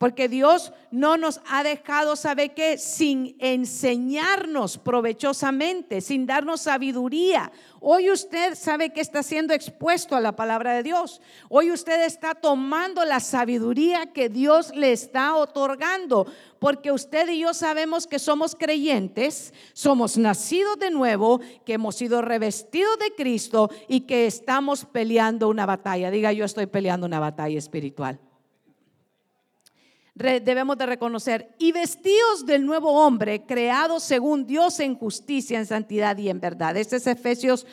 [0.01, 7.53] Porque Dios no nos ha dejado, saber que sin enseñarnos provechosamente, sin darnos sabiduría.
[7.81, 11.21] Hoy usted sabe que está siendo expuesto a la palabra de Dios.
[11.51, 16.27] Hoy usted está tomando la sabiduría que Dios le está otorgando.
[16.59, 22.23] Porque usted y yo sabemos que somos creyentes, somos nacidos de nuevo, que hemos sido
[22.23, 26.11] revestidos de Cristo y que estamos peleando una batalla.
[26.11, 28.19] Diga, yo estoy peleando una batalla espiritual
[30.15, 36.17] debemos de reconocer, y vestidos del nuevo hombre, creado según Dios en justicia, en santidad
[36.19, 36.77] y en verdad.
[36.77, 37.67] Este es Efesios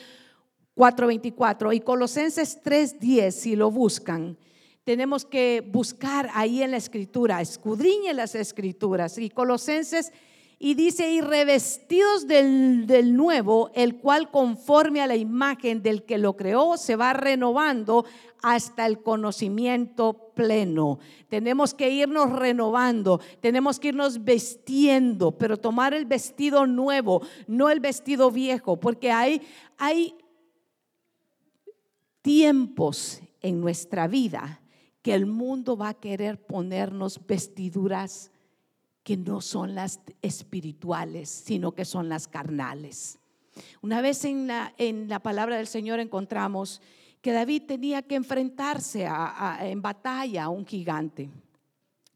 [0.74, 4.38] 4:24 y Colosenses 3:10, si lo buscan.
[4.84, 9.18] Tenemos que buscar ahí en la escritura, escudriñe las escrituras.
[9.18, 10.12] Y Colosenses
[10.60, 16.18] y dice, y revestidos del, del, nuevo, el cual conforme a la imagen del que
[16.18, 18.04] lo creó, se va renovando
[18.42, 20.98] hasta el conocimiento pleno.
[21.28, 27.78] Tenemos que irnos renovando, tenemos que irnos vestiendo, pero tomar el vestido nuevo, no el
[27.78, 29.42] vestido viejo, porque hay,
[29.76, 30.14] hay
[32.20, 34.60] tiempos en nuestra vida
[35.02, 38.32] que el mundo va a querer ponernos vestiduras
[39.08, 43.18] que no son las espirituales, sino que son las carnales.
[43.80, 46.82] Una vez en la, en la palabra del Señor encontramos
[47.22, 49.08] que David tenía que enfrentarse
[49.60, 51.30] en batalla a un gigante.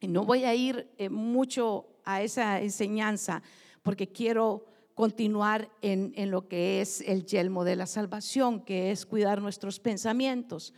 [0.01, 3.43] Y no voy a ir eh, mucho a esa enseñanza
[3.83, 9.07] porque quiero continuar en, en, lo que es el yelmo de la salvación, que es
[9.07, 10.75] cuidar nuestros pensamientos.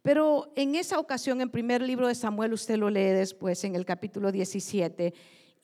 [0.00, 3.84] Pero en esa ocasión, en primer libro de Samuel, usted lo lee después en el
[3.84, 5.12] capítulo 17,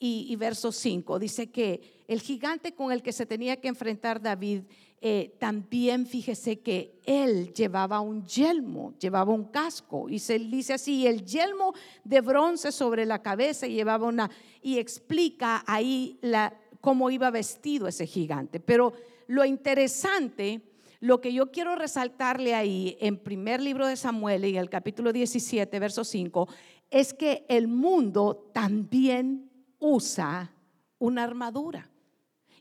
[0.05, 1.17] y, verso 5.
[1.17, 4.63] Dice que el gigante con el que se tenía que enfrentar David,
[4.99, 10.09] eh, también fíjese que él llevaba un yelmo, llevaba un casco.
[10.09, 14.29] Y se dice así, el yelmo de bronce sobre la cabeza llevaba una,
[14.61, 18.59] y explica ahí la, cómo iba vestido ese gigante.
[18.59, 18.93] Pero
[19.27, 20.61] lo interesante...
[20.99, 25.77] Lo que yo quiero resaltarle ahí en primer libro de Samuel, y el capítulo 17,
[25.77, 26.47] verso 5,
[26.89, 29.51] es que el mundo también
[29.83, 30.49] usa
[30.97, 31.89] una armadura.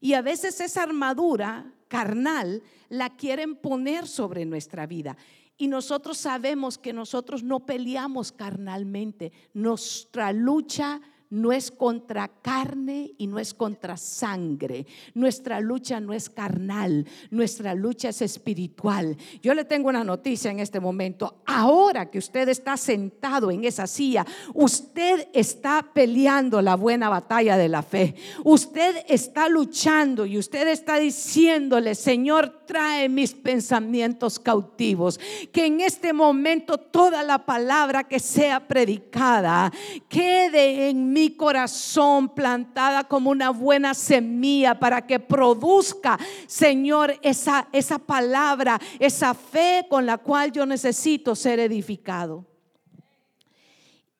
[0.00, 5.16] Y a veces esa armadura carnal la quieren poner sobre nuestra vida.
[5.56, 9.32] Y nosotros sabemos que nosotros no peleamos carnalmente.
[9.54, 11.00] Nuestra lucha
[11.32, 14.86] no es contra carne y no es contra sangre.
[15.14, 19.16] Nuestra lucha no es carnal, nuestra lucha es espiritual.
[19.42, 21.42] Yo le tengo una noticia en este momento.
[21.46, 27.68] Ahora que usted está sentado en esa silla, usted está peleando la buena batalla de
[27.70, 28.14] la fe.
[28.44, 35.20] Usted está luchando y usted está diciéndole, Señor, trae mis pensamientos cautivos.
[35.52, 39.70] Que en este momento toda la palabra que sea predicada
[40.08, 47.98] quede en mí corazón plantada como una buena semilla para que produzca, Señor, esa, esa
[47.98, 52.46] palabra, esa fe con la cual yo necesito ser edificado.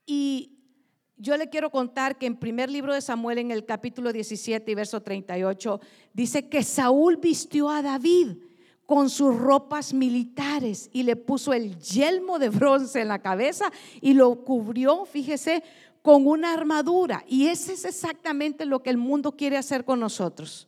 [0.05, 0.52] Y
[1.23, 4.75] yo le quiero contar que en primer libro de Samuel, en el capítulo 17 y
[4.75, 5.81] verso 38,
[6.13, 8.39] dice que Saúl vistió a David
[8.87, 14.15] con sus ropas militares y le puso el yelmo de bronce en la cabeza y
[14.15, 15.63] lo cubrió, fíjese,
[16.03, 17.25] con una armadura.
[17.29, 20.67] Y ese es exactamente lo que el mundo quiere hacer con nosotros.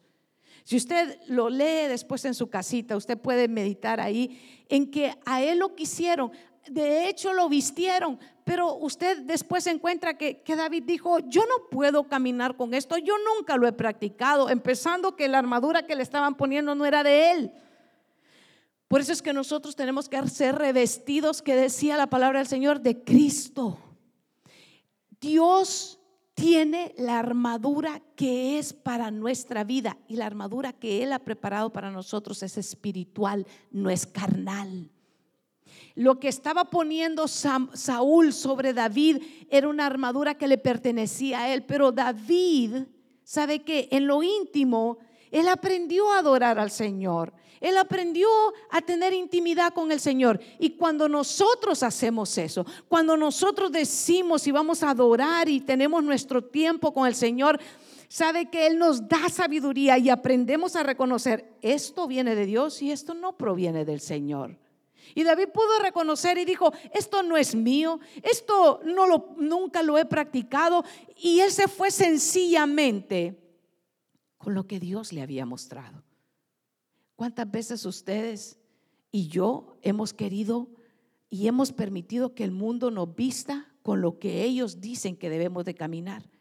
[0.62, 5.42] Si usted lo lee después en su casita, usted puede meditar ahí en que a
[5.42, 6.30] él lo quisieron.
[6.70, 12.04] De hecho, lo vistieron, pero usted después encuentra que, que, David dijo, yo no puedo
[12.04, 16.36] caminar con esto, yo nunca lo he practicado, empezando que la armadura que le estaban
[16.36, 17.52] poniendo no era de él.
[18.88, 22.80] Por eso es que nosotros tenemos que ser revestidos, que decía la palabra del Señor,
[22.80, 23.78] de Cristo.
[25.20, 25.98] Dios
[26.34, 31.72] tiene la armadura que es para nuestra vida y la armadura que Él ha preparado
[31.72, 34.90] para nosotros es espiritual, no es carnal.
[35.94, 41.64] Lo que estaba poniendo Saúl sobre David era una armadura que le pertenecía a él,
[41.64, 42.86] pero David
[43.22, 44.98] sabe que en lo íntimo
[45.30, 47.32] Él aprendió a adorar al Señor.
[47.60, 48.28] Él aprendió
[48.70, 50.38] a tener intimidad con el Señor.
[50.58, 56.42] Y cuando nosotros hacemos eso, cuando nosotros decimos y vamos a adorar y tenemos nuestro
[56.44, 57.58] tiempo con el Señor,
[58.08, 62.90] sabe que Él nos da sabiduría y aprendemos a reconocer, esto viene de Dios y
[62.90, 64.58] esto no proviene del Señor.
[65.14, 69.98] Y David pudo reconocer y dijo, esto no es mío, esto no lo, nunca lo
[69.98, 70.84] he practicado.
[71.16, 73.40] Y él se fue sencillamente
[74.38, 76.02] con lo que Dios le había mostrado.
[77.16, 78.58] ¿Cuántas veces ustedes
[79.10, 80.68] y yo hemos querido
[81.30, 85.64] y hemos permitido que el mundo nos vista con lo que ellos dicen que debemos
[85.64, 86.33] de caminar?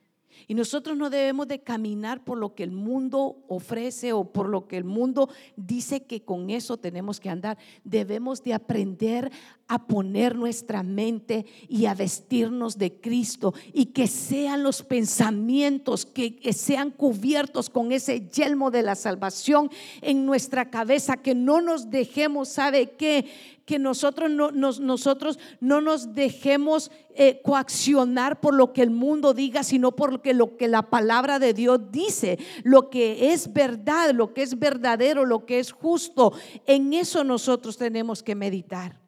[0.48, 4.67] Y nosotros no debemos de caminar por lo que el mundo ofrece o por lo
[4.67, 7.58] que el mundo dice que con eso tenemos que andar.
[7.84, 9.32] Debemos de aprender
[9.67, 16.54] a poner nuestra mente y a vestirnos de Cristo y que sean los pensamientos que
[16.54, 19.69] sean cubiertos con ese yelmo de la salvación
[20.02, 23.26] en nuestra cabeza, que no nos dejemos, ¿sabe qué?
[23.65, 29.34] Que nosotros no nos, nosotros no nos dejemos eh, coaccionar por lo que el mundo
[29.34, 33.54] diga, sino por lo que, lo que la palabra de Dios dice, lo que es
[33.54, 36.34] verdad, lo que es verdadero, lo que es justo.
[36.65, 38.99] En eso nosotros tenemos que meditar.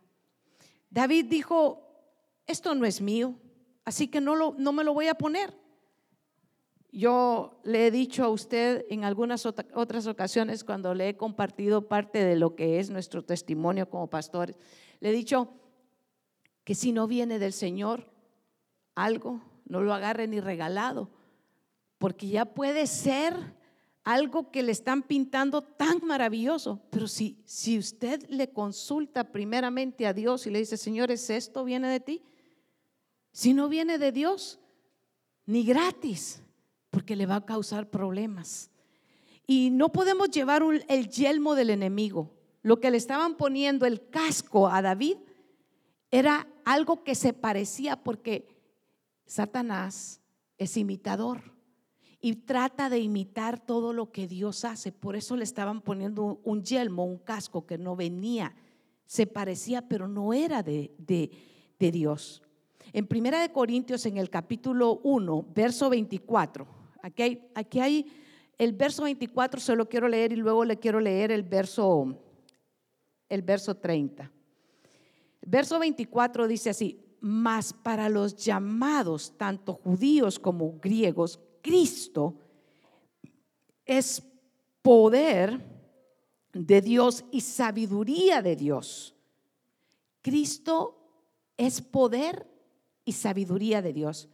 [0.89, 1.81] David dijo,
[2.47, 3.35] esto no es mío,
[3.83, 5.64] así que no, lo, no me lo voy a poner.
[6.95, 12.23] Yo le he dicho a usted en algunas otras ocasiones cuando le he compartido parte
[12.23, 14.55] de lo que es nuestro testimonio como pastores,
[15.01, 15.49] le he dicho
[16.63, 18.09] que si no viene del Señor
[18.95, 21.09] algo, no lo agarre ni regalado,
[21.97, 23.33] porque ya puede ser
[24.05, 30.13] algo que le están pintando tan maravilloso, pero si, si usted le consulta primeramente a
[30.13, 32.21] Dios y le dice, Señor, ¿es esto viene de ti?
[33.33, 34.61] Si no viene de Dios,
[35.45, 36.41] ni gratis
[36.95, 38.71] porque le va a causar problemas.
[39.45, 42.31] Y no podemos llevar el yelmo del enemigo.
[42.61, 45.17] Lo que le estaban poniendo el casco a David
[46.09, 48.47] era algo que se parecía porque
[49.25, 50.21] Satanás
[50.57, 51.41] es imitador
[52.21, 54.93] y trata de imitar todo lo que Dios hace.
[54.93, 58.55] Por eso le estaban poniendo un yelmo, un casco que no venía,
[59.05, 60.95] se parecía, pero no era de,
[61.77, 62.41] Dios.
[62.93, 68.11] En Primera de Corintios, en el capítulo 1, verso 24, Aquí hay,
[68.57, 72.17] el verso 24, se lo quiero leer y luego le quiero leer el verso,
[73.29, 74.31] el verso 30.
[75.41, 82.39] El verso 24 dice así, mas para los llamados, tanto judíos como griegos, Cristo
[83.85, 84.23] es
[84.81, 85.63] poder
[86.53, 89.15] de Dios y sabiduría de Dios.
[90.23, 90.97] Cristo
[91.55, 92.47] es poder
[93.03, 94.27] y sabiduría de Dios.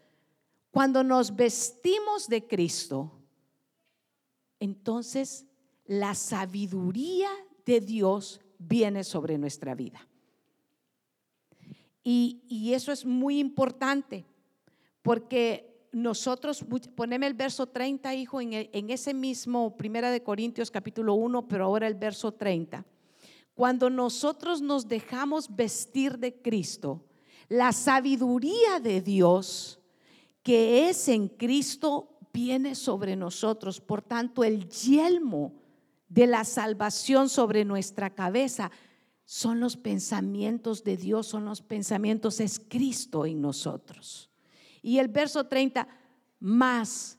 [0.72, 3.12] Cuando nos vestimos de Cristo,
[4.60, 5.46] entonces
[5.86, 7.30] la sabiduría
[7.66, 10.08] de Dios viene sobre nuestra vida.
[12.04, 14.26] Y, eso es muy importante,
[15.02, 21.16] porque nosotros, poneme el verso 30, hijo, en, en ese mismo Primera de Corintios capítulo
[21.16, 22.86] 1, pero ahora el verso 30.
[23.54, 27.04] Cuando nosotros nos dejamos vestir de Cristo,
[27.50, 29.81] la sabiduría de Dios
[30.44, 33.80] que es en Cristo viene sobre nosotros.
[33.80, 35.54] Por tanto, el yelmo
[36.08, 38.72] de la salvación sobre nuestra cabeza
[39.26, 44.30] son los pensamientos de Dios, son los pensamientos, es Cristo en nosotros.
[44.82, 45.88] Y el verso 30,
[46.40, 47.18] más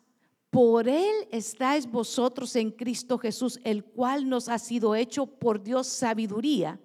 [0.51, 5.87] por Él estáis vosotros en Cristo Jesús, el cual nos ha sido hecho por Dios
[5.87, 6.79] sabiduría,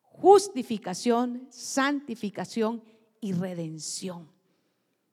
[0.00, 2.82] justificación, santificación
[3.20, 4.37] y redención.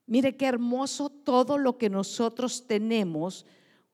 [0.07, 3.45] Mire qué hermoso todo lo que nosotros tenemos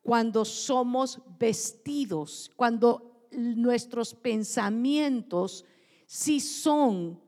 [0.01, 5.63] cuando somos vestidos, cuando nuestros pensamientos
[6.05, 7.19] sí son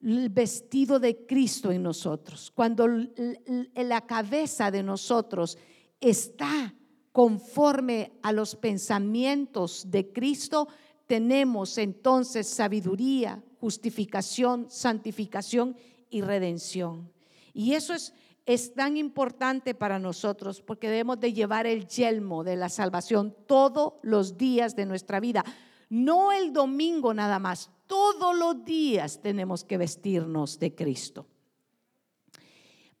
[0.00, 5.58] el vestido de Cristo en nosotros, cuando la cabeza de nosotros
[6.00, 6.74] está
[7.10, 10.68] conforme a los pensamientos de Cristo,
[11.06, 15.76] tenemos entonces sabiduría, justificación, santificación
[16.10, 17.10] y redención.
[17.52, 18.14] Y eso es
[18.48, 23.96] es tan importante para nosotros porque debemos de llevar el yelmo de la salvación todos
[24.00, 25.44] los días de nuestra vida.
[25.90, 31.26] No el domingo nada más, todos los días tenemos que vestirnos de Cristo.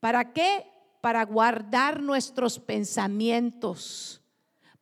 [0.00, 0.66] ¿Para qué?
[1.00, 4.20] Para guardar nuestros pensamientos,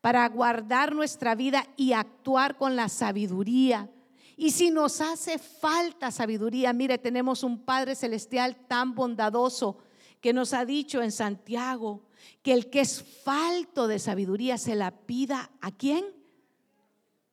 [0.00, 3.88] para guardar nuestra vida y actuar con la sabiduría.
[4.36, 9.78] Y si nos hace falta sabiduría, mire, tenemos un Padre Celestial tan bondadoso
[10.26, 12.02] que nos ha dicho en Santiago
[12.42, 16.04] que el que es falto de sabiduría se la pida a quién?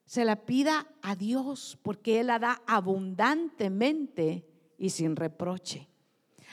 [0.05, 4.45] Se la pida a Dios, porque Él la da abundantemente
[4.77, 5.89] y sin reproche.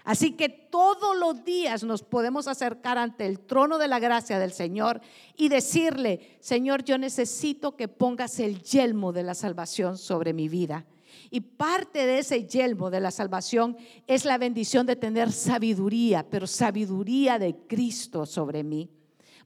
[0.02, 4.52] Así que todos los días nos podemos acercar ante el trono de la gracia del
[4.52, 5.02] Señor
[5.36, 10.86] y decirle, Señor, yo necesito que pongas el yelmo de la salvación sobre mi vida.
[11.30, 16.46] Y parte de ese yelmo de la salvación es la bendición de tener sabiduría, pero
[16.46, 18.90] sabiduría de Cristo sobre mí.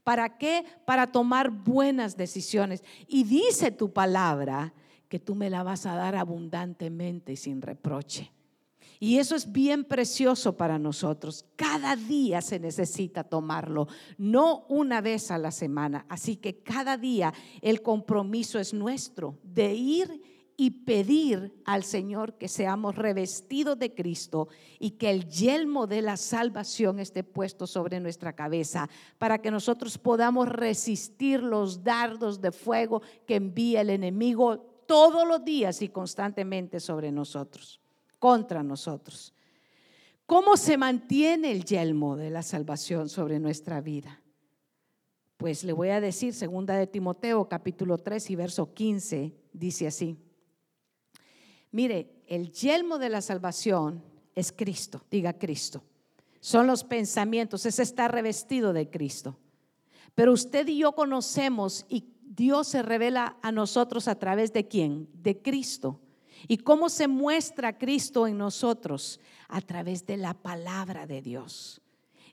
[0.03, 0.65] ¿Para qué?
[0.85, 2.83] Para tomar buenas decisiones.
[3.07, 4.73] Y dice tu palabra
[5.09, 8.31] que tú me la vas a dar abundantemente y sin reproche.
[8.99, 11.45] Y eso es bien precioso para nosotros.
[11.55, 13.87] Cada día se necesita tomarlo,
[14.17, 16.05] no una vez a la semana.
[16.07, 20.21] Así que cada día el compromiso es nuestro de ir
[20.57, 24.47] y pedir al Señor que seamos revestidos de Cristo
[24.79, 29.97] y que el yelmo de la salvación esté puesto sobre nuestra cabeza para que nosotros
[29.97, 36.79] podamos resistir los dardos de fuego que envía el enemigo todos los días y constantemente
[36.79, 37.81] sobre nosotros
[38.19, 39.33] contra nosotros.
[40.25, 44.21] ¿Cómo se mantiene el yelmo de la salvación sobre nuestra vida?
[45.37, 50.24] Pues le voy a decir, segunda de Timoteo, capítulo 3 y verso 15, dice así.
[51.75, 54.01] Mire, el yelmo de la salvación
[54.33, 55.83] es Cristo, diga Cristo.
[56.39, 59.37] Son los pensamientos, es estar revestido de Cristo.
[60.13, 65.09] Pero usted y yo conocemos y Dios se revela a nosotros a través de quién?
[65.21, 65.99] De Cristo.
[66.47, 69.19] ¿Y cómo se muestra Cristo en nosotros?
[69.49, 71.81] A través de la palabra de Dios.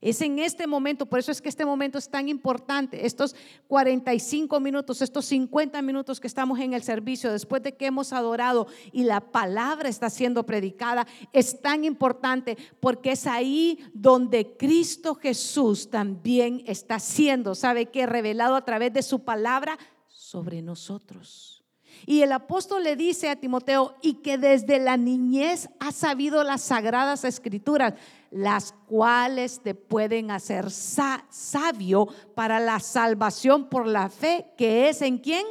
[0.02, 3.36] Es en este momento, por eso es que este momento es tan importante, estos
[3.68, 8.66] 45 minutos, estos 50 minutos que estamos en el servicio, después de que hemos adorado
[8.90, 15.88] y la palabra está siendo predicada, es tan importante porque es ahí donde Cristo Jesús
[15.88, 18.04] también está siendo, ¿sabe qué?
[18.04, 19.78] Revelado a través de su palabra
[20.08, 21.61] sobre nosotros.
[22.06, 26.62] Y el apóstol le dice a Timoteo, y que desde la niñez ha sabido las
[26.62, 27.94] sagradas escrituras,
[28.30, 35.18] las cuales te pueden hacer sabio para la salvación por la fe que es en
[35.18, 35.44] quién?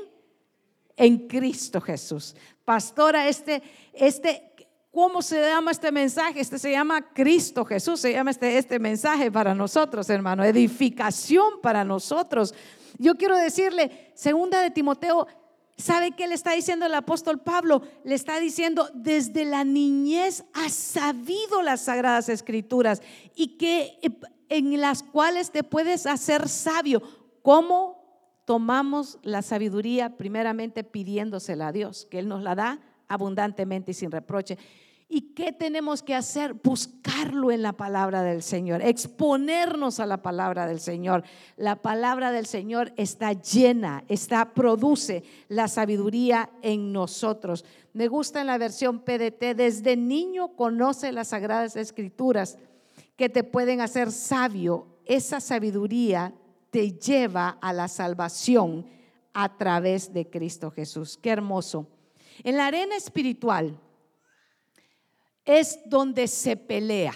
[0.97, 2.36] En Cristo Jesús.
[2.66, 3.62] Pastora, este,
[3.93, 4.54] este,
[4.91, 6.41] ¿cómo se llama este mensaje?
[6.41, 11.84] Este se llama Cristo Jesús, se llama este, este mensaje para nosotros, hermano, edificación para
[11.84, 12.54] nosotros.
[12.97, 15.28] Yo quiero decirle, segunda de Timoteo
[15.82, 17.82] ¿Sabe qué le está diciendo el apóstol Pablo?
[18.04, 23.02] Le está diciendo, desde la niñez has sabido las sagradas escrituras
[23.36, 24.12] y que eh,
[24.50, 27.02] en las cuales te puedes hacer sabio.
[27.42, 30.18] ¿Cómo tomamos la sabiduría?
[30.18, 34.60] Primeramente pidiéndosela a Dios, que Él nos la da abundantemente y sin reproche.
[35.14, 36.53] ¿Y qué tenemos que hacer?
[36.53, 41.26] Buscarlo en la palabra del Señor, exponernos a la palabra del Señor.
[41.57, 47.66] La palabra del Señor está llena, está produce la sabiduría en nosotros.
[47.91, 52.57] Me gusta en la versión PDT, desde niño conoce las sagradas escrituras
[53.18, 54.88] que te pueden hacer sabio.
[55.05, 56.34] Esa sabiduría
[56.70, 58.86] te lleva a la salvación
[59.34, 61.20] a través de Cristo Jesús.
[61.22, 61.86] Qué hermoso.
[62.45, 63.78] En la arena espiritual,
[65.46, 67.14] es donde se pelea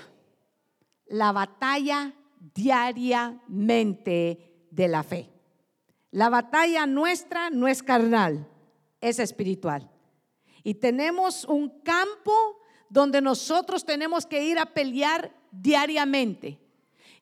[1.07, 2.13] la batalla
[2.53, 5.29] diariamente de la fe.
[6.11, 8.47] La batalla nuestra no es carnal,
[9.01, 9.91] es espiritual.
[10.63, 12.33] Y tenemos un campo
[12.89, 16.59] donde nosotros tenemos que ir a pelear diariamente.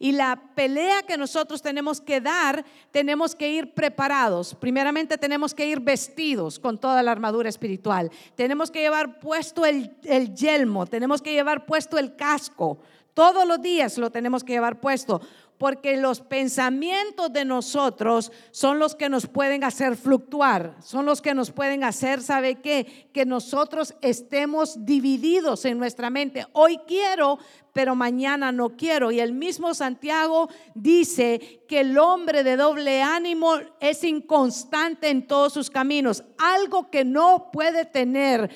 [0.03, 4.53] Y la pelea que nosotros tenemos que dar, tenemos que ir preparados.
[4.53, 8.11] Primeramente tenemos que ir vestidos con toda la armadura espiritual.
[8.35, 12.79] Tenemos que llevar puesto el, el yelmo, tenemos que llevar puesto el casco.
[13.13, 15.21] Todos los días lo tenemos que llevar puesto
[15.63, 21.33] porque los pensamientos de nosotros son los que nos pueden hacer fluctuar, son los que
[21.33, 23.07] nos pueden hacer, ¿sabe qué?
[23.13, 26.45] Que nosotros estemos divididos en nuestra mente.
[26.51, 27.39] Hoy quiero,
[27.71, 29.09] pero mañana no quiero.
[29.09, 35.53] Y el mismo Santiago dice que el hombre de doble ánimo es inconstante en todos
[35.53, 38.49] sus caminos, algo que no puede tener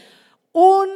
[0.51, 0.89] un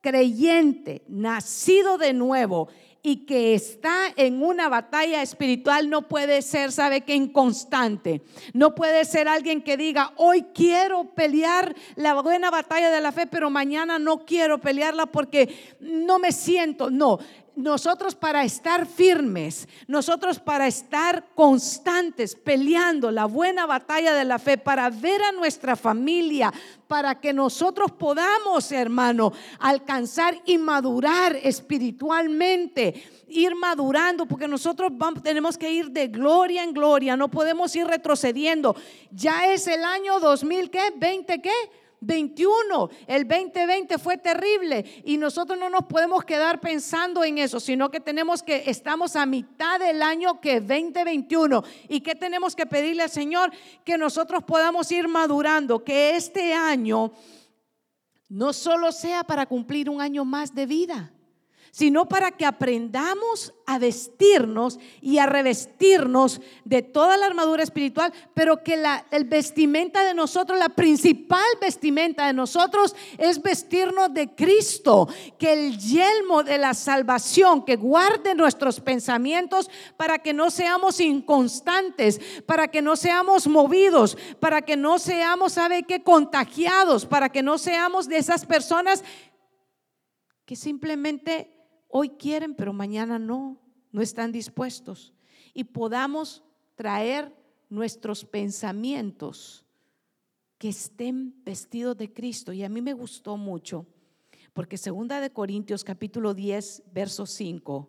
[0.00, 2.70] creyente nacido de nuevo
[3.06, 8.22] y que está en una batalla espiritual no puede ser, sabe que inconstante.
[8.54, 13.26] No puede ser alguien que diga, hoy quiero pelear la buena batalla de la fe,
[13.26, 16.90] pero mañana no quiero pelearla porque no me siento.
[16.90, 17.18] No,
[17.56, 24.58] nosotros para estar firmes, nosotros para estar constantes, peleando la buena batalla de la fe,
[24.58, 26.52] para ver a nuestra familia,
[26.88, 34.92] para que nosotros podamos, hermano, alcanzar y madurar espiritualmente, ir madurando, porque nosotros
[35.22, 38.76] tenemos que ir de gloria en gloria, no podemos ir retrocediendo.
[39.10, 40.92] Ya es el año 2000, ¿qué?
[40.98, 41.83] ¿20 qué?
[42.06, 42.90] 21.
[43.06, 48.00] El 2020 fue terrible y nosotros no nos podemos quedar pensando en eso, sino que
[48.00, 53.10] tenemos que, estamos a mitad del año que 2021 y que tenemos que pedirle al
[53.10, 53.50] Señor
[53.84, 57.12] que nosotros podamos ir madurando, que este año
[58.28, 61.13] no solo sea para cumplir un año más de vida,
[61.74, 68.62] sino para que aprendamos a vestirnos y a revestirnos de toda la armadura espiritual, pero
[68.62, 75.08] que la, el vestimenta de nosotros, la principal vestimenta de nosotros es vestirnos de Cristo,
[75.36, 82.20] que el yelmo de la salvación, que guarde nuestros pensamientos para que no seamos inconstantes,
[82.46, 87.58] para que no seamos movidos, para que no seamos, ¿sabe qué?, contagiados, para que no
[87.58, 89.02] seamos de esas personas
[90.44, 91.53] que simplemente
[91.96, 93.56] hoy quieren, pero mañana no,
[93.92, 95.14] no están dispuestos.
[95.54, 96.42] Y podamos
[96.74, 97.32] traer
[97.70, 99.64] nuestros pensamientos
[100.58, 102.52] que estén vestidos de Cristo.
[102.52, 103.86] Y a mí me gustó mucho,
[104.52, 107.88] porque segunda de Corintios capítulo 10, verso 5,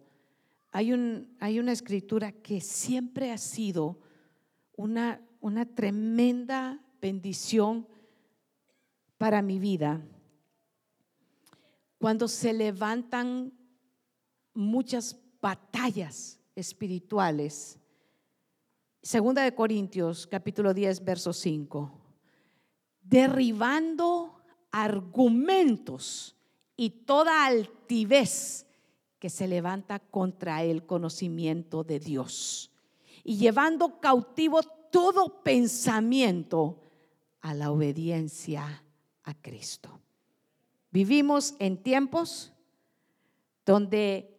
[0.72, 3.98] hay, un, hay una escritura que siempre ha sido
[4.76, 7.88] una, una tremenda bendición
[9.18, 10.06] para mi vida.
[11.98, 13.52] Cuando se levantan
[14.56, 17.78] muchas batallas espirituales.
[19.02, 21.92] Segunda de Corintios, capítulo 10, verso 5.
[23.04, 24.42] Derribando
[24.72, 26.36] argumentos
[26.76, 28.66] y toda altivez
[29.20, 32.72] que se levanta contra el conocimiento de Dios
[33.24, 36.82] y llevando cautivo todo pensamiento
[37.42, 38.84] a la obediencia
[39.24, 40.00] a Cristo.
[40.92, 42.54] Vivimos en tiempos
[43.66, 44.35] donde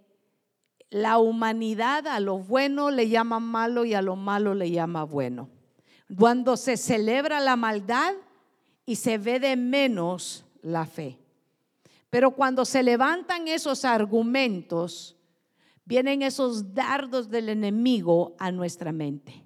[0.90, 5.48] la humanidad a lo bueno le llama malo y a lo malo le llama bueno.
[6.16, 8.14] Cuando se celebra la maldad
[8.84, 11.18] y se ve de menos la fe.
[12.10, 15.16] Pero cuando se levantan esos argumentos,
[15.84, 19.44] vienen esos dardos del enemigo a nuestra mente.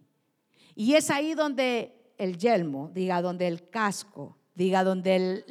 [0.74, 5.44] Y es ahí donde el yelmo, diga, donde el casco, diga, donde el,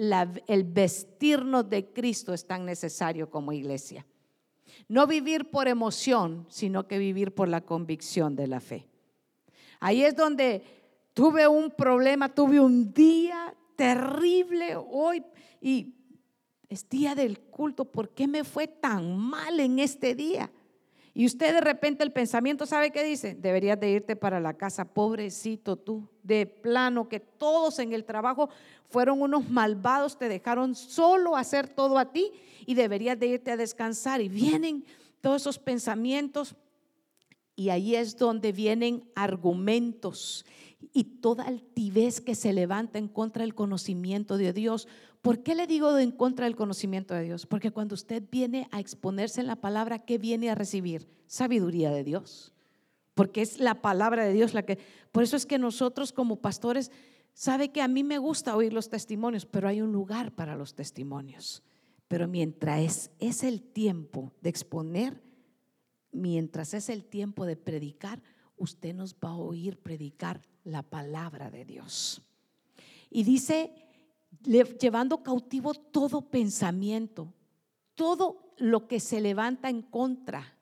[0.48, 4.06] el vestirnos de Cristo es tan necesario como iglesia.
[4.90, 8.88] No vivir por emoción, sino que vivir por la convicción de la fe.
[9.80, 10.64] Ahí es donde
[11.14, 15.24] tuve un problema, tuve un día terrible hoy
[15.62, 15.96] y
[16.68, 17.86] es día del culto.
[17.86, 20.52] ¿Por qué me fue tan mal en este día?
[21.20, 23.36] Y usted de repente el pensamiento, ¿sabe qué dice?
[23.36, 28.50] Deberías de irte para la casa, pobrecito tú, de plano, que todos en el trabajo
[28.88, 32.32] fueron unos malvados, te dejaron solo hacer todo a ti
[32.66, 34.22] y deberías de irte a descansar.
[34.22, 34.86] Y vienen
[35.20, 36.56] todos esos pensamientos
[37.60, 40.46] y ahí es donde vienen argumentos
[40.94, 44.88] y toda altivez que se levanta en contra del conocimiento de Dios.
[45.22, 47.46] ¿Por qué le digo en contra del conocimiento de Dios?
[47.46, 51.10] Porque cuando usted viene a exponerse en la palabra, ¿qué viene a recibir?
[51.28, 52.54] Sabiduría de Dios.
[53.14, 54.80] Porque es la palabra de Dios la que...
[55.12, 56.92] Por eso es que nosotros como pastores,
[57.34, 60.76] sabe que a mí me gusta oír los testimonios, pero hay un lugar para los
[60.76, 61.62] testimonios.
[62.08, 65.22] Pero mientras es, es el tiempo de exponer,
[66.12, 68.22] mientras es el tiempo de predicar,
[68.58, 72.22] usted nos va a oír predicar la palabra de Dios.
[73.10, 73.74] Y dice,
[74.44, 77.34] llevando cautivo todo pensamiento,
[77.96, 80.58] todo lo que se levanta en contra,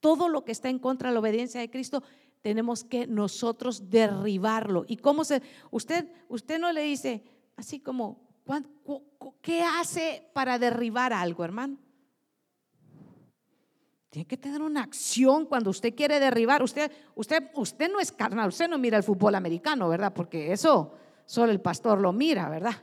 [0.00, 2.02] todo lo que está en contra de la obediencia de Cristo,
[2.42, 4.84] tenemos que nosotros derribarlo.
[4.86, 7.24] ¿Y cómo se, usted, usted no le dice,
[7.56, 8.28] así como,
[9.42, 11.78] ¿qué hace para derribar algo, hermano?
[14.10, 16.62] Tiene que tener una acción cuando usted quiere derribar.
[16.62, 20.12] Usted, usted, usted no es carnal, usted no mira el fútbol americano, ¿verdad?
[20.14, 20.94] Porque eso
[21.26, 22.82] solo el pastor lo mira, ¿verdad?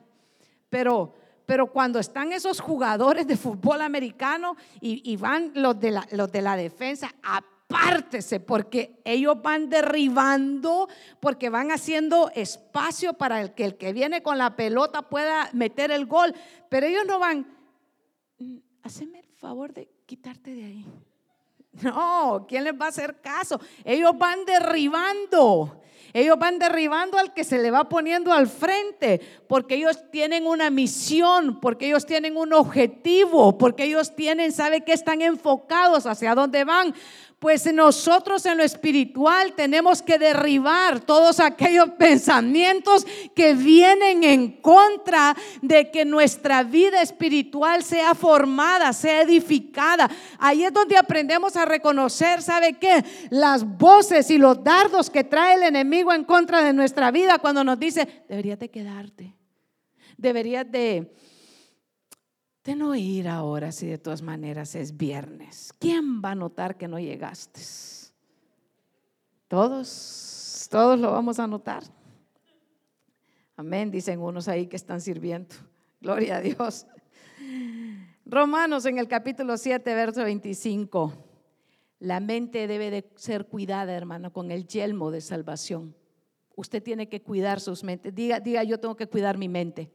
[0.69, 1.13] Pero,
[1.47, 6.43] pero cuando están esos jugadores de fútbol americano y, van los de, la, los de
[6.43, 10.87] la defensa, apártese, porque ellos van derribando,
[11.19, 16.05] porque van haciendo espacio para que el que viene con la pelota pueda meter el
[16.05, 16.35] gol.
[16.69, 17.47] Pero ellos no van,
[18.37, 20.85] mm, haceme el favor de quitarte de ahí.
[21.81, 23.59] No, ¿quién les va a hacer caso?
[23.83, 25.81] Ellos van derribando.
[26.13, 29.19] Ellos van derribando al que se le va poniendo al frente,
[29.49, 34.93] porque ellos tienen una misión, porque ellos tienen un objetivo, porque ellos tienen, sabe que
[34.93, 36.95] están enfocados hacia dónde van.
[37.45, 45.35] Pues nosotros en lo espiritual tenemos que derribar todos aquellos pensamientos que vienen en contra
[45.61, 50.09] de que nuestra vida espiritual sea formada, sea edificada.
[50.39, 53.05] Ahí es donde aprendemos a reconocer, ¿sabe qué?
[53.29, 57.63] Las voces y los dardos que trae el enemigo en contra de nuestra vida cuando
[57.63, 59.35] nos dice, deberías de quedarte,
[60.17, 61.13] deberías de
[62.65, 65.71] de no ir ahora si de todas maneras es viernes.
[65.79, 67.61] ¿Quién va a notar que no llegaste?
[69.47, 71.83] Todos, todos lo vamos a notar.
[73.55, 75.55] Amén, dicen unos ahí que están sirviendo.
[76.01, 76.87] Gloria a Dios.
[78.25, 81.13] Romanos en el capítulo 7, verso 25.
[81.99, 85.95] La mente debe de ser cuidada, hermano, con el yelmo de salvación.
[86.55, 88.13] Usted tiene que cuidar sus mentes.
[88.13, 89.91] Diga, diga, yo tengo que cuidar mi mente.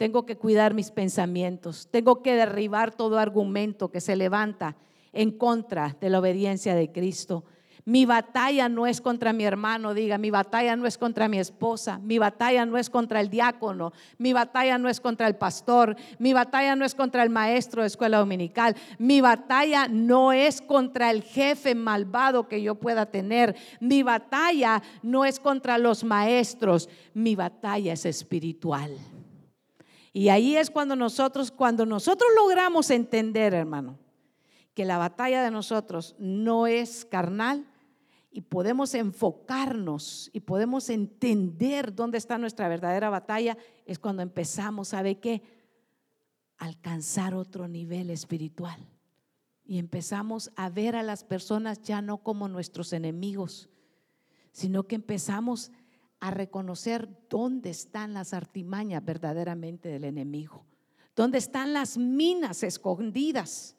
[0.00, 1.86] Tengo que cuidar mis pensamientos.
[1.90, 4.74] Tengo que derribar todo argumento que se levanta
[5.12, 7.44] en contra de la obediencia de Cristo.
[7.84, 11.98] Mi batalla no es contra mi hermano, diga, mi batalla no es contra mi esposa,
[11.98, 16.32] mi batalla no es contra el diácono, mi batalla no es contra el pastor, mi
[16.32, 21.22] batalla no es contra el maestro de escuela dominical, mi batalla no es contra el
[21.22, 27.92] jefe malvado que yo pueda tener, mi batalla no es contra los maestros, mi batalla
[27.92, 28.92] es espiritual.
[30.12, 33.98] Y ahí es cuando nosotros, cuando nosotros logramos entender, hermano,
[34.74, 37.66] que la batalla de nosotros no es carnal
[38.30, 43.56] y podemos enfocarnos y podemos entender dónde está nuestra verdadera batalla,
[43.86, 45.42] es cuando empezamos, ¿sabe qué?
[46.58, 48.78] Alcanzar otro nivel espiritual.
[49.64, 53.68] Y empezamos a ver a las personas ya no como nuestros enemigos,
[54.52, 55.70] sino que empezamos
[56.20, 60.64] a reconocer dónde están las artimañas verdaderamente del enemigo,
[61.16, 63.74] dónde están las minas escondidas,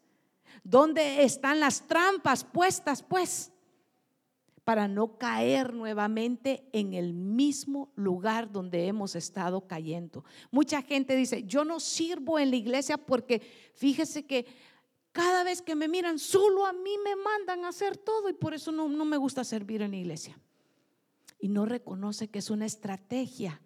[0.63, 3.51] dónde están las trampas puestas, pues,
[4.63, 10.23] para no caer nuevamente en el mismo lugar donde hemos estado cayendo.
[10.51, 13.41] Mucha gente dice, yo no sirvo en la iglesia porque
[13.73, 14.45] fíjese que
[15.11, 18.53] cada vez que me miran, solo a mí me mandan a hacer todo y por
[18.53, 20.39] eso no, no me gusta servir en la iglesia
[21.41, 23.59] y no reconoce que es una estrategia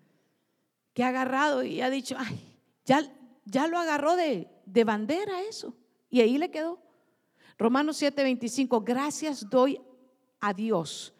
[0.93, 3.01] que ha agarrado y ha dicho, ay, ya,
[3.43, 5.75] ya lo agarró de, de bandera eso.
[6.09, 6.81] Y ahí le quedó.
[7.57, 9.79] Romanos 7:25, gracias doy
[10.39, 11.13] a Dios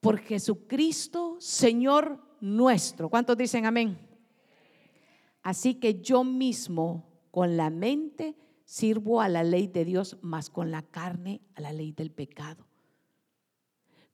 [0.00, 3.08] por Jesucristo, Señor nuestro.
[3.08, 3.98] ¿Cuántos dicen amén?
[5.42, 10.70] Así que yo mismo con la mente sirvo a la ley de Dios, más con
[10.70, 12.66] la carne a la ley del pecado.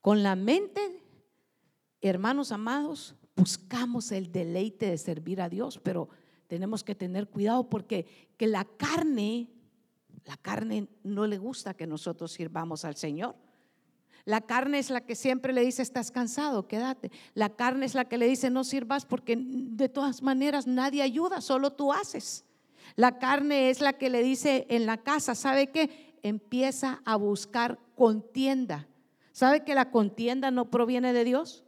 [0.01, 1.06] Con la mente
[2.01, 6.09] hermanos amados, buscamos el deleite de servir a Dios, pero
[6.47, 9.49] tenemos que tener cuidado porque que la carne,
[10.25, 13.37] la carne no le gusta que nosotros sirvamos al Señor.
[14.25, 17.13] La carne es la que siempre le dice, estás cansado, quédate.
[17.35, 21.41] La carne es la que le dice, no sirvas porque de todas maneras nadie ayuda,
[21.41, 22.45] solo tú haces.
[22.97, 26.19] La carne es la que le dice en la casa, ¿sabe qué?
[26.23, 28.89] Empieza a buscar contienda.
[29.31, 31.66] ¿Sabe que la contienda no proviene de Dios?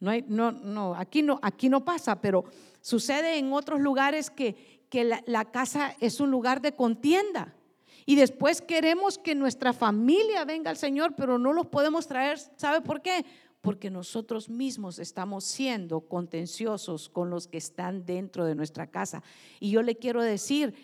[0.00, 2.44] No, hay, no, no, aquí no, aquí no pasa, pero
[2.80, 7.54] sucede en otros lugares que, que la, la casa es un lugar de contienda.
[8.06, 12.38] Y después queremos que nuestra familia venga al Señor, pero no los podemos traer.
[12.56, 13.26] ¿Sabe por qué?
[13.60, 19.22] Porque nosotros mismos estamos siendo contenciosos con los que están dentro de nuestra casa.
[19.60, 20.74] Y yo le quiero decir,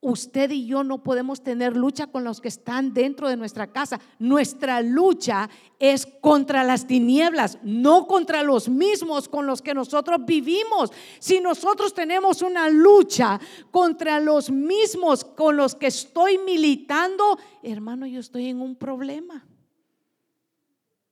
[0.00, 4.00] usted y yo no podemos tener lucha con los que están dentro de nuestra casa.
[4.18, 10.90] Nuestra lucha es contra las tinieblas, no contra los mismos con los que nosotros vivimos.
[11.18, 13.38] Si nosotros tenemos una lucha
[13.70, 19.46] contra los mismos con los que estoy militando, hermano, yo estoy en un problema.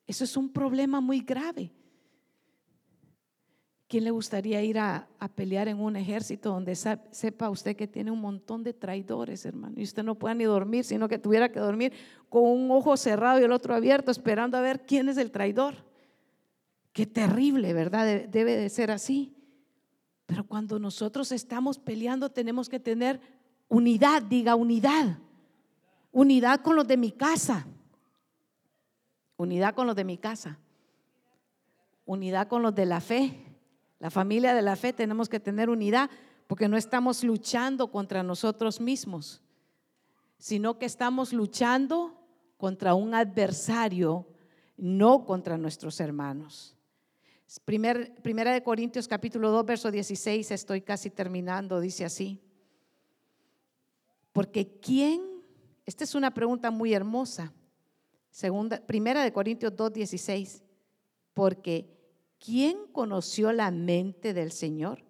[0.06, 1.70] Eso es un problema muy grave.
[3.88, 8.20] ¿Quién le gustaría ir a, pelear en un ejército donde sepa usted que tiene un
[8.20, 9.80] montón de traidores, hermano?
[9.80, 11.94] Y usted no pueda ni dormir, sino que tuviera que dormir
[12.28, 15.86] con un ojo cerrado y el otro abierto, esperando a ver quién es el traidor.
[16.92, 18.28] Qué terrible, ¿verdad?
[18.28, 19.34] Debe de ser así.
[20.26, 23.18] Pero cuando nosotros estamos peleando tenemos que tener
[23.68, 25.16] unidad, diga unidad.
[26.12, 27.66] Unidad con los de mi casa.
[29.38, 30.58] Unidad con los de mi casa.
[32.04, 33.47] Unidad con los de la fe
[33.98, 36.10] la familia de la fe tenemos que tener unidad
[36.46, 39.42] porque no estamos luchando contra nosotros mismos.
[40.40, 42.16] sino que estamos luchando
[42.56, 44.24] contra un adversario,
[44.76, 46.76] no contra nuestros hermanos.
[47.64, 52.40] primera de Corintios capítulo 2, verso 16, estoy casi terminando, dice así.
[54.32, 55.20] Porque ¿quién?
[55.84, 57.52] Esta es una pregunta muy hermosa.
[58.86, 60.62] Primera de Corintios 2, 16.
[61.34, 61.97] Porque
[62.38, 65.04] ¿quién conoció la mente del Señor?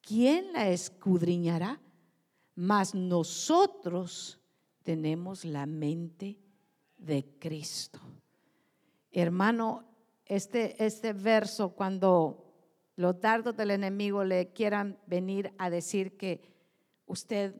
[0.00, 1.80] ¿Quién la escudriñará?
[2.54, 4.40] Mas nosotros
[4.82, 6.38] tenemos la mente
[6.98, 8.00] de Cristo.
[9.10, 9.84] Hermano,
[10.24, 12.42] este, este verso, cuando
[12.96, 16.42] los dardos del enemigo le quieran venir a decir que
[17.06, 17.54] usted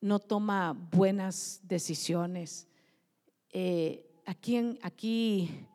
[0.00, 2.68] no toma buenas decisiones,
[3.52, 5.66] eh, aquí aquí,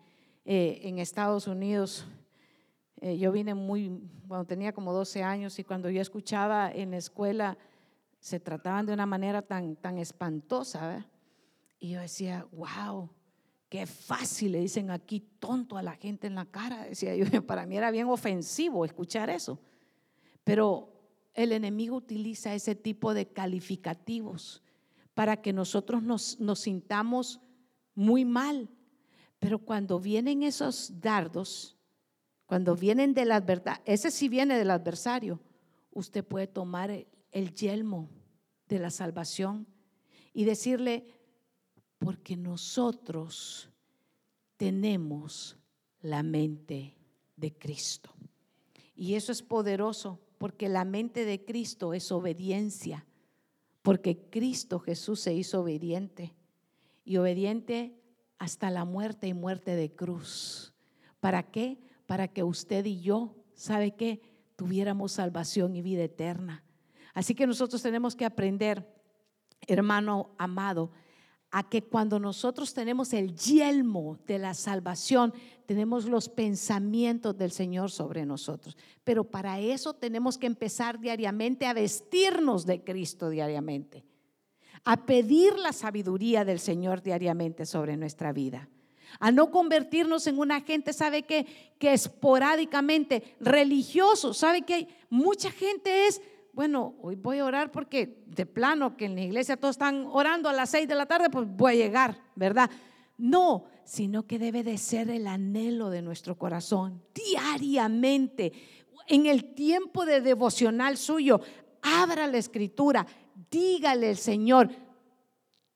[0.45, 2.05] eh, en Estados Unidos,
[3.05, 6.97] eh, yo vine muy, cuando tenía como 12 años y cuando yo escuchaba en la
[6.97, 7.55] escuela,
[8.17, 11.05] se trataban de una manera tan, tan espantosa.
[11.77, 13.07] Y yo decía, wow,
[13.69, 16.85] qué fácil le dicen aquí tonto a la gente en la cara.
[16.85, 19.59] Decía yo, para mí era bien ofensivo escuchar eso.
[20.43, 20.91] Pero
[21.35, 24.63] el enemigo utiliza ese tipo de calificativos
[25.13, 27.39] para que nosotros nos, nos sintamos
[27.93, 28.67] muy mal.
[29.37, 31.74] Pero cuando vienen esos dardos,
[32.45, 35.39] cuando vienen de la verdad, ese sí viene del adversario,
[35.91, 36.91] usted puede tomar
[37.31, 38.09] el yelmo
[38.67, 39.67] de la salvación
[40.33, 41.07] y decirle,
[41.97, 43.69] porque nosotros
[44.57, 45.57] tenemos
[46.01, 46.95] la mente
[47.35, 48.13] de Cristo.
[48.95, 53.05] Y eso es poderoso, porque la mente de Cristo es obediencia,
[53.81, 56.35] porque Cristo Jesús se hizo obediente
[57.03, 57.99] y obediente
[58.37, 60.73] hasta la muerte y muerte de cruz.
[61.19, 61.77] ¿Para qué?
[62.05, 64.21] Para que usted y yo, ¿sabe qué?
[64.55, 66.63] Tuviéramos salvación y vida eterna.
[67.13, 68.87] Así que nosotros tenemos que aprender,
[69.67, 70.91] hermano amado,
[71.51, 75.33] a que cuando nosotros tenemos el yelmo de la salvación,
[75.65, 78.75] tenemos los pensamientos del Señor sobre nosotros.
[79.03, 84.05] Pero para eso tenemos que empezar diariamente a vestirnos de Cristo diariamente,
[84.83, 88.69] a pedir la sabiduría del Señor diariamente sobre nuestra vida
[89.19, 91.45] a no convertirnos en una gente, ¿sabe qué?
[91.79, 96.21] Que esporádicamente religioso, ¿sabe que mucha gente es
[96.55, 100.47] bueno, hoy voy a orar porque de plano que en la iglesia todos están orando
[100.47, 102.71] a las seis de la tarde, pues voy a llegar, ¿verdad?
[103.17, 108.53] No, sino que debe de ser el anhelo de nuestro corazón diariamente,
[109.07, 111.41] en el tiempo de devocional suyo.
[111.81, 113.05] Abra la escritura,
[113.51, 114.69] dígale al Señor,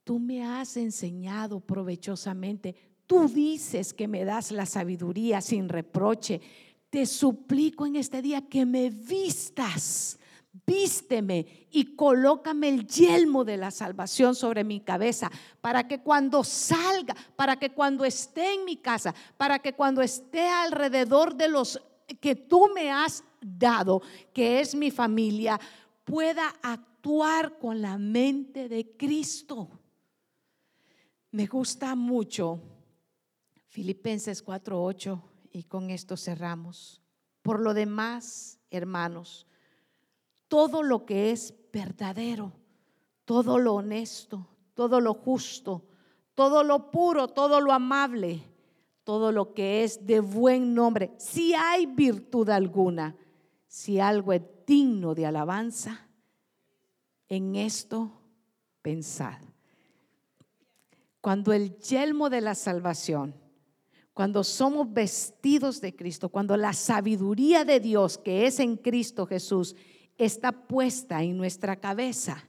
[0.06, 2.74] tú me has enseñado provechosamente,
[3.10, 6.40] tú dices que me das la sabiduría sin reproche.
[6.92, 10.20] Te suplico en este día que me vistas
[10.66, 17.16] vísteme y colócame el yelmo de la salvación sobre mi cabeza, para que cuando salga,
[17.36, 21.82] para que cuando esté en mi casa, para que cuando esté alrededor de los
[22.22, 24.04] que tú me has dado,
[24.34, 25.60] que es mi familia,
[26.04, 29.70] pueda actuar con la mente de Cristo.
[31.32, 32.79] Me gusta mucho
[33.70, 37.02] Filipenses 4:8 y con esto cerramos.
[37.44, 39.46] Por lo demás, hermanos,
[40.48, 42.52] todo lo que es verdadero,
[43.26, 45.86] todo lo honesto, todo lo justo,
[46.34, 48.42] todo lo puro, todo lo amable,
[49.04, 53.16] todo lo que es de buen nombre, si hay virtud alguna,
[53.68, 56.08] si algo es digno de alabanza,
[57.28, 58.20] en esto
[58.82, 59.38] pensad.
[61.22, 63.36] Cuando el yelmo de la salvación,
[64.20, 69.78] cuando somos vestidos de Cristo, cuando la sabiduría de Dios que es en Cristo Jesús
[70.18, 72.46] está puesta en nuestra cabeza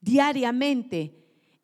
[0.00, 1.14] diariamente,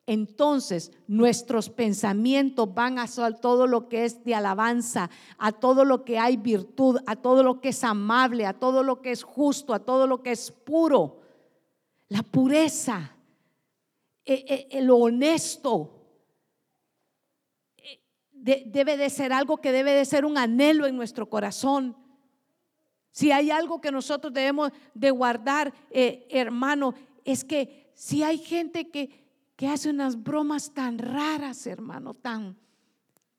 [0.05, 3.07] entonces nuestros pensamientos van a
[3.40, 7.62] todo lo que es de alabanza, a todo lo que hay virtud, a todo lo
[7.62, 11.20] que es amable, a todo lo que es justo, a todo lo que es puro.
[12.09, 13.16] La pureza,
[14.26, 15.97] eh, eh, lo honesto,
[18.66, 21.96] debe de ser algo que debe de ser un anhelo en nuestro corazón.
[23.11, 26.94] Si hay algo que nosotros debemos de guardar, eh, hermano,
[27.24, 29.26] es que si hay gente que,
[29.57, 32.57] que hace unas bromas tan raras, hermano, tan,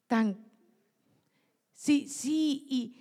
[0.07, 0.37] tan,
[1.73, 2.95] sí, sí, y,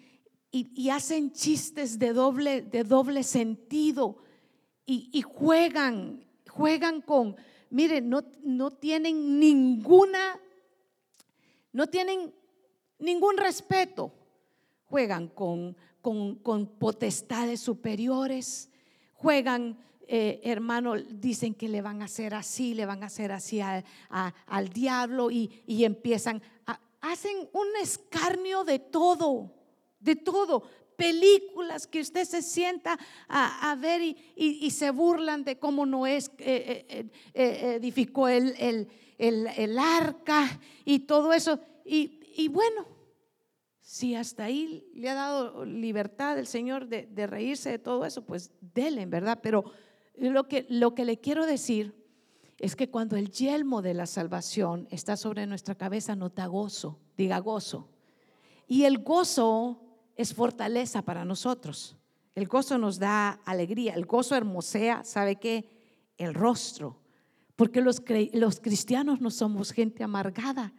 [0.53, 4.19] y, hacen chistes de doble, de doble sentido
[4.87, 7.37] y, y juegan, juegan con,
[7.71, 10.41] miren, no, no tienen ninguna,
[11.73, 12.35] no tienen
[12.99, 14.13] ningún respeto,
[14.87, 18.71] juegan con con, potestades superiores,
[19.15, 23.61] juegan eh, hermano, dicen que le van a hacer así, le van a hacer así
[23.61, 26.41] al diablo y, empiezan,
[27.01, 29.53] hacen un escarnio de todo,
[30.01, 30.63] de todo.
[30.97, 37.09] Películas que usted se sienta a, ver y, se burlan de cómo Noé es, eh,
[37.35, 38.55] eh, edificó el,
[39.19, 41.61] el, arca y todo eso.
[41.85, 42.87] Y, bueno,
[43.81, 48.53] si hasta ahí le ha dado libertad el Señor de, reírse de todo eso, pues
[48.61, 49.41] déle, ¿verdad?
[49.43, 49.65] Pero
[50.17, 51.95] lo que, lo que le quiero decir
[52.59, 57.39] es que cuando el yelmo de la salvación está sobre nuestra cabeza, nota gozo, diga
[57.39, 57.89] gozo.
[58.67, 59.88] Y el gozo
[60.19, 61.97] es fortaleza para nosotros.
[62.35, 65.71] El gozo nos da alegría, el gozo hermosea, ¿sabe qué?
[66.19, 67.01] El rostro.
[67.57, 68.03] Porque los,
[68.35, 70.75] los cristianos no somos gente amargada,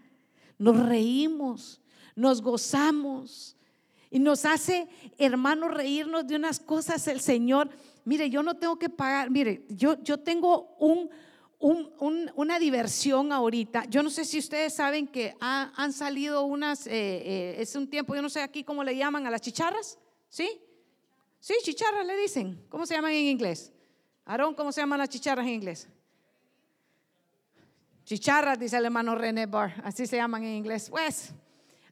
[0.60, 1.82] nos reímos,
[2.16, 3.58] nos gozamos
[4.12, 4.88] y nos hace,
[5.18, 7.72] hermanos, reírnos de unas cosas el Señor
[8.10, 11.12] mire, yo no tengo que pagar, mire, yo, yo tengo un,
[11.60, 13.86] una diversión ahorita.
[13.86, 18.16] Yo no sé si ustedes saben que han salido unas, eh, eh, es un tiempo,
[18.16, 20.00] yo no sé aquí cómo le llaman a las chicharras,
[20.30, 20.50] ¿sí?
[21.40, 22.66] Sí, chicharras le dicen.
[22.70, 23.74] ¿Cómo se llaman en inglés?
[24.26, 25.88] Aarón, ¿cómo se llaman las chicharras en inglés?
[28.06, 30.90] Chicharras, dice el hermano René Barr, así se llaman en inglés.
[30.90, 31.32] Pues,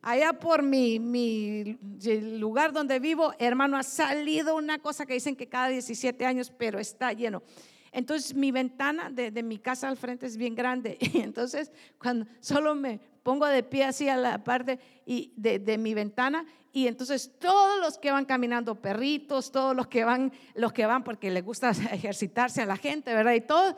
[0.01, 1.77] allá por mi, mi,
[2.39, 6.79] lugar donde vivo, hermano, ha salido una cosa que dicen que cada 17 años, pero
[6.79, 7.43] está lleno.
[7.97, 10.99] Entonces mi ventana de, de mi casa al frente es bien grande.
[11.13, 15.79] Y entonces cuando solo me pongo de pie así a la parte y de, de,
[15.79, 20.73] mi ventana y entonces todos los que van caminando, perritos, todos los que van, los
[20.73, 23.33] que van porque les gusta ejercitarse a la gente, ¿verdad?
[23.33, 23.71] Y todo,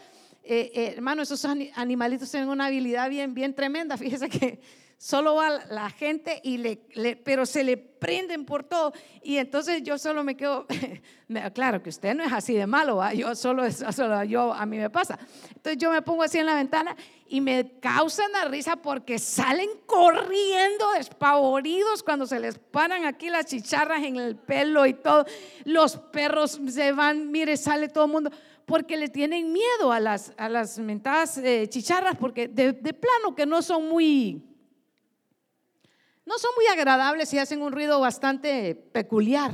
[0.44, 3.96] eh, eh, hermano, esos animalitos tienen una habilidad bien, bien tremenda.
[3.98, 4.60] Fíjese que
[5.00, 6.76] solo va la gente y le,
[7.24, 8.92] pero se le prenden por todo.
[9.24, 10.68] Y entonces yo solo me quedo
[11.54, 14.90] claro que usted no es así de malo yo solo, solo yo a mí me
[14.90, 15.18] pasa.
[15.56, 16.98] Entonces yo me pongo así en la ventana
[17.28, 23.46] y me causan la risa porque salen corriendo despavoridos cuando se les paran aquí las
[23.46, 25.26] chicharras en el pelo y todo.
[25.64, 28.32] Los perros se van mire sale todo el mundo
[28.66, 33.46] porque le tienen miedo a las, a las mentadas eh, chicharras porque de plano que
[33.46, 34.49] no son muy
[36.30, 39.52] no son muy agradables y hacen un ruido bastante peculiar,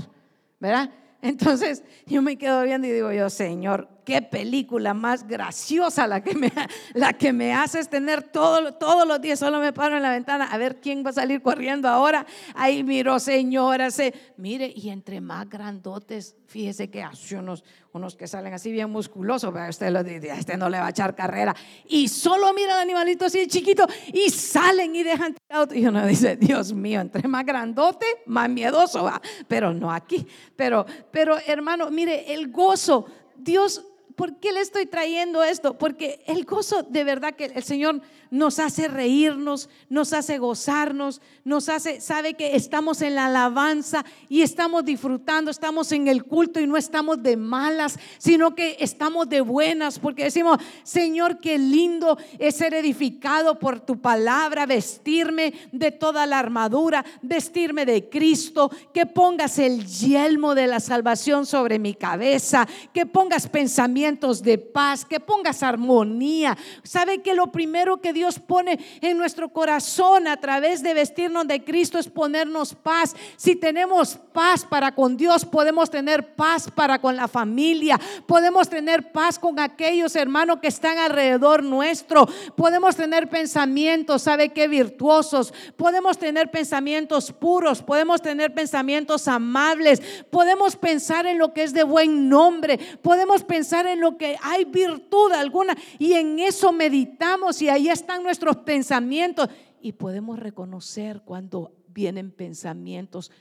[0.59, 0.91] ¿verdad?
[1.21, 6.35] Entonces yo me quedo viendo y digo yo, Señor, qué película más graciosa la que
[6.35, 6.51] me,
[6.93, 9.39] la que me haces tener todo, todos los días.
[9.39, 12.25] Solo me paro en la ventana a ver quién va a salir corriendo ahora.
[12.53, 18.27] Ahí miro, señora, se, mire, y entre más grandotes, fíjese que hace unos, unos que
[18.27, 21.55] salen así bien musculosos, pero usted lo dice, este no le va a echar carrera.
[21.87, 25.35] Y solo mira al animalito así chiquito y salen y dejan
[25.73, 29.19] Y uno dice, Dios mío, entre más grandote, más miedoso va.
[29.47, 30.25] Pero no aquí.
[30.55, 33.83] Pero, pero hermano, mire, el gozo, Dios
[34.15, 35.77] ¿por qué le estoy trayendo esto?
[35.77, 38.01] Porque el gozo de verdad que el Señor
[38.35, 44.41] nos hace reírnos, nos hace gozarnos, nos hace, sabe que estamos en la alabanza y
[44.41, 49.39] estamos disfrutando, estamos en el culto y no estamos de malas, sino que estamos de
[49.39, 56.25] buenas, porque decimos, Señor, qué lindo es ser edificado por tu palabra, vestirme de toda
[56.25, 62.67] la armadura, vestirme de Cristo, que pongas el yelmo de la salvación sobre mi cabeza,
[62.93, 66.57] que pongas pensamientos de paz, que pongas armonía.
[66.83, 71.63] Sabe que lo primero que Dios pone en nuestro corazón a través de vestirnos de
[71.63, 73.15] Cristo es ponernos paz.
[73.37, 79.11] Si tenemos paz para con Dios, podemos tener paz para con la familia, podemos tener
[79.11, 84.67] paz con aquellos hermanos que están alrededor nuestro, podemos tener pensamientos, ¿sabe qué?
[84.67, 91.73] Virtuosos, podemos tener pensamientos puros, podemos tener pensamientos amables, podemos pensar en lo que es
[91.73, 95.75] de buen nombre, podemos pensar en lo que hay virtud alguna.
[95.99, 99.49] Y en eso meditamos y ahí está están nuestros pensamientos
[99.81, 103.31] y podemos reconocer cuando vienen pensamientos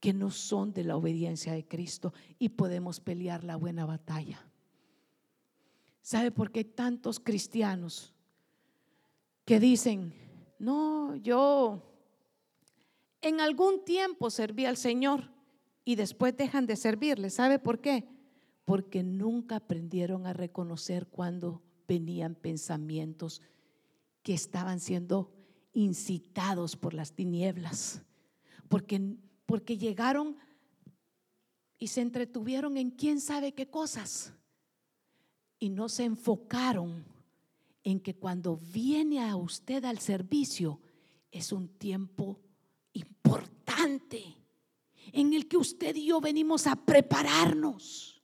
[0.00, 4.42] que no son de la obediencia de Cristo y podemos pelear la buena batalla.
[6.00, 8.14] ¿Sabe por qué hay tantos cristianos
[9.44, 10.14] que dicen,
[10.58, 11.82] no, yo
[13.20, 15.30] en algún tiempo serví al Señor
[15.84, 17.28] y después dejan de servirle?
[17.28, 18.08] ¿Sabe por qué?
[18.64, 23.42] Porque nunca aprendieron a reconocer cuando venían pensamientos
[24.26, 25.30] que estaban siendo
[25.72, 28.02] incitados por las tinieblas,
[28.68, 29.14] porque,
[29.46, 30.36] porque llegaron
[31.78, 34.34] y se entretuvieron en quién sabe qué cosas.
[35.60, 37.04] Y no se enfocaron
[37.84, 40.80] en que cuando viene a usted al servicio
[41.30, 42.40] es un tiempo
[42.94, 44.24] importante
[45.12, 48.15] en el que usted y yo venimos a prepararnos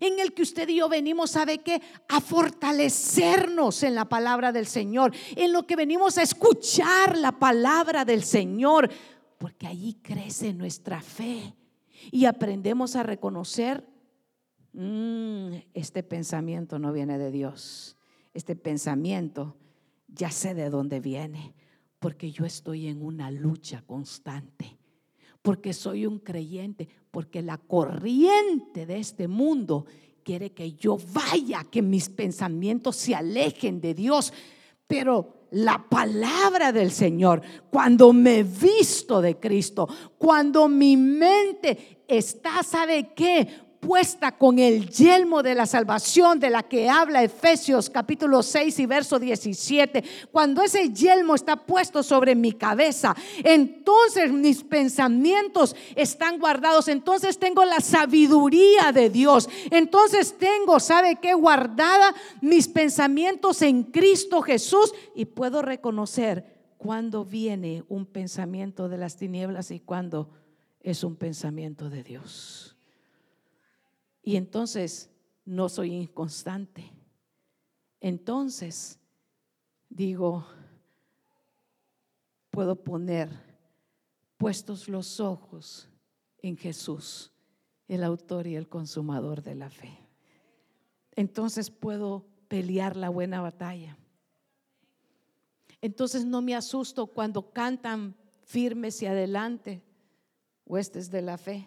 [0.00, 1.80] en el que usted y yo venimos, ¿sabe qué?
[2.08, 8.04] A fortalecernos en la palabra del Señor, en lo que venimos a escuchar la palabra
[8.04, 8.90] del Señor,
[9.38, 11.54] porque allí crece nuestra fe
[12.10, 13.86] y aprendemos a reconocer,
[14.72, 17.96] mm, este pensamiento no viene de Dios,
[18.34, 19.56] este pensamiento
[20.06, 21.54] ya sé de dónde viene,
[21.98, 24.77] porque yo estoy en una lucha constante
[25.42, 29.86] porque soy un creyente, porque la corriente de este mundo
[30.22, 34.32] quiere que yo vaya, que mis pensamientos se alejen de Dios.
[34.86, 43.12] Pero la palabra del Señor, cuando me visto de Cristo, cuando mi mente está, ¿sabe
[43.14, 43.48] qué?
[43.80, 48.86] Puesta con el yelmo de la salvación de la que habla Efesios capítulo 6 y
[48.86, 53.14] verso 17, cuando ese yelmo está puesto sobre mi cabeza,
[53.44, 61.34] entonces mis pensamientos están guardados, entonces tengo la sabiduría de Dios, entonces tengo, ¿sabe qué?
[61.34, 69.16] Guardada mis pensamientos en Cristo Jesús y puedo reconocer cuando viene un pensamiento de las
[69.16, 70.30] tinieblas y cuando
[70.80, 72.77] es un pensamiento de Dios.
[74.28, 75.08] Y entonces
[75.46, 76.92] no soy inconstante.
[77.98, 78.98] Entonces
[79.88, 80.46] digo,
[82.50, 83.30] puedo poner
[84.36, 85.88] puestos los ojos
[86.42, 87.32] en Jesús,
[87.86, 89.98] el autor y el consumador de la fe.
[91.12, 93.96] Entonces puedo pelear la buena batalla.
[95.80, 99.82] Entonces no me asusto cuando cantan firmes y adelante,
[100.66, 101.66] huestes de la fe,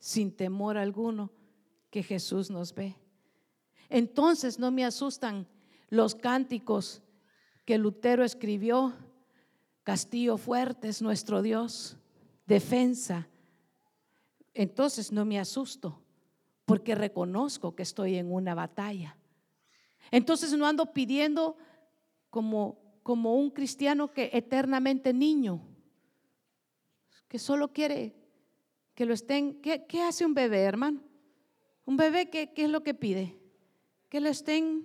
[0.00, 1.30] sin temor alguno,
[1.90, 2.96] que Jesús nos ve.
[3.88, 5.46] Entonces no me asustan
[5.88, 7.02] los cánticos
[7.64, 8.94] que Lutero escribió.
[9.82, 11.96] Castillo fuerte es nuestro Dios,
[12.46, 13.28] defensa.
[14.54, 16.00] Entonces no me asusto
[16.64, 19.16] porque reconozco que estoy en una batalla.
[20.12, 21.56] Entonces no ando pidiendo
[22.30, 25.60] como, como un cristiano que eternamente niño,
[27.26, 28.14] que solo quiere
[28.94, 29.60] que lo estén.
[29.60, 31.09] ¿Qué, qué hace un bebé, hermano?
[31.84, 33.38] Un bebé, ¿qué, es lo que pide?
[34.08, 34.84] Que le estén,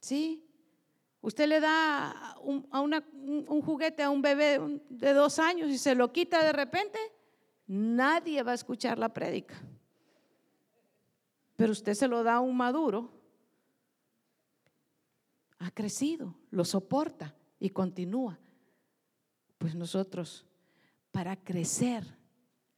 [0.00, 0.44] ¿sí?
[1.20, 5.94] Usted le da un, a un juguete a un bebé de dos años y se
[5.94, 6.98] lo quita de repente,
[7.66, 9.56] nadie va a escuchar la prédica.
[11.56, 13.10] Pero usted se lo da a un maduro,
[15.58, 18.38] ha crecido, lo soporta y continúa.
[19.58, 20.46] Pues nosotros,
[21.10, 22.15] para crecer,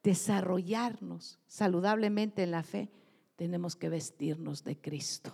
[0.02, 2.90] desarrollarnos saludablemente en la fe,
[3.36, 5.32] tenemos que vestirnos de Cristo.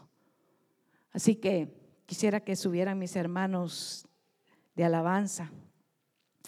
[1.12, 1.74] Así que
[2.06, 4.06] quisiera que subieran mis hermanos
[4.74, 5.50] de alabanza.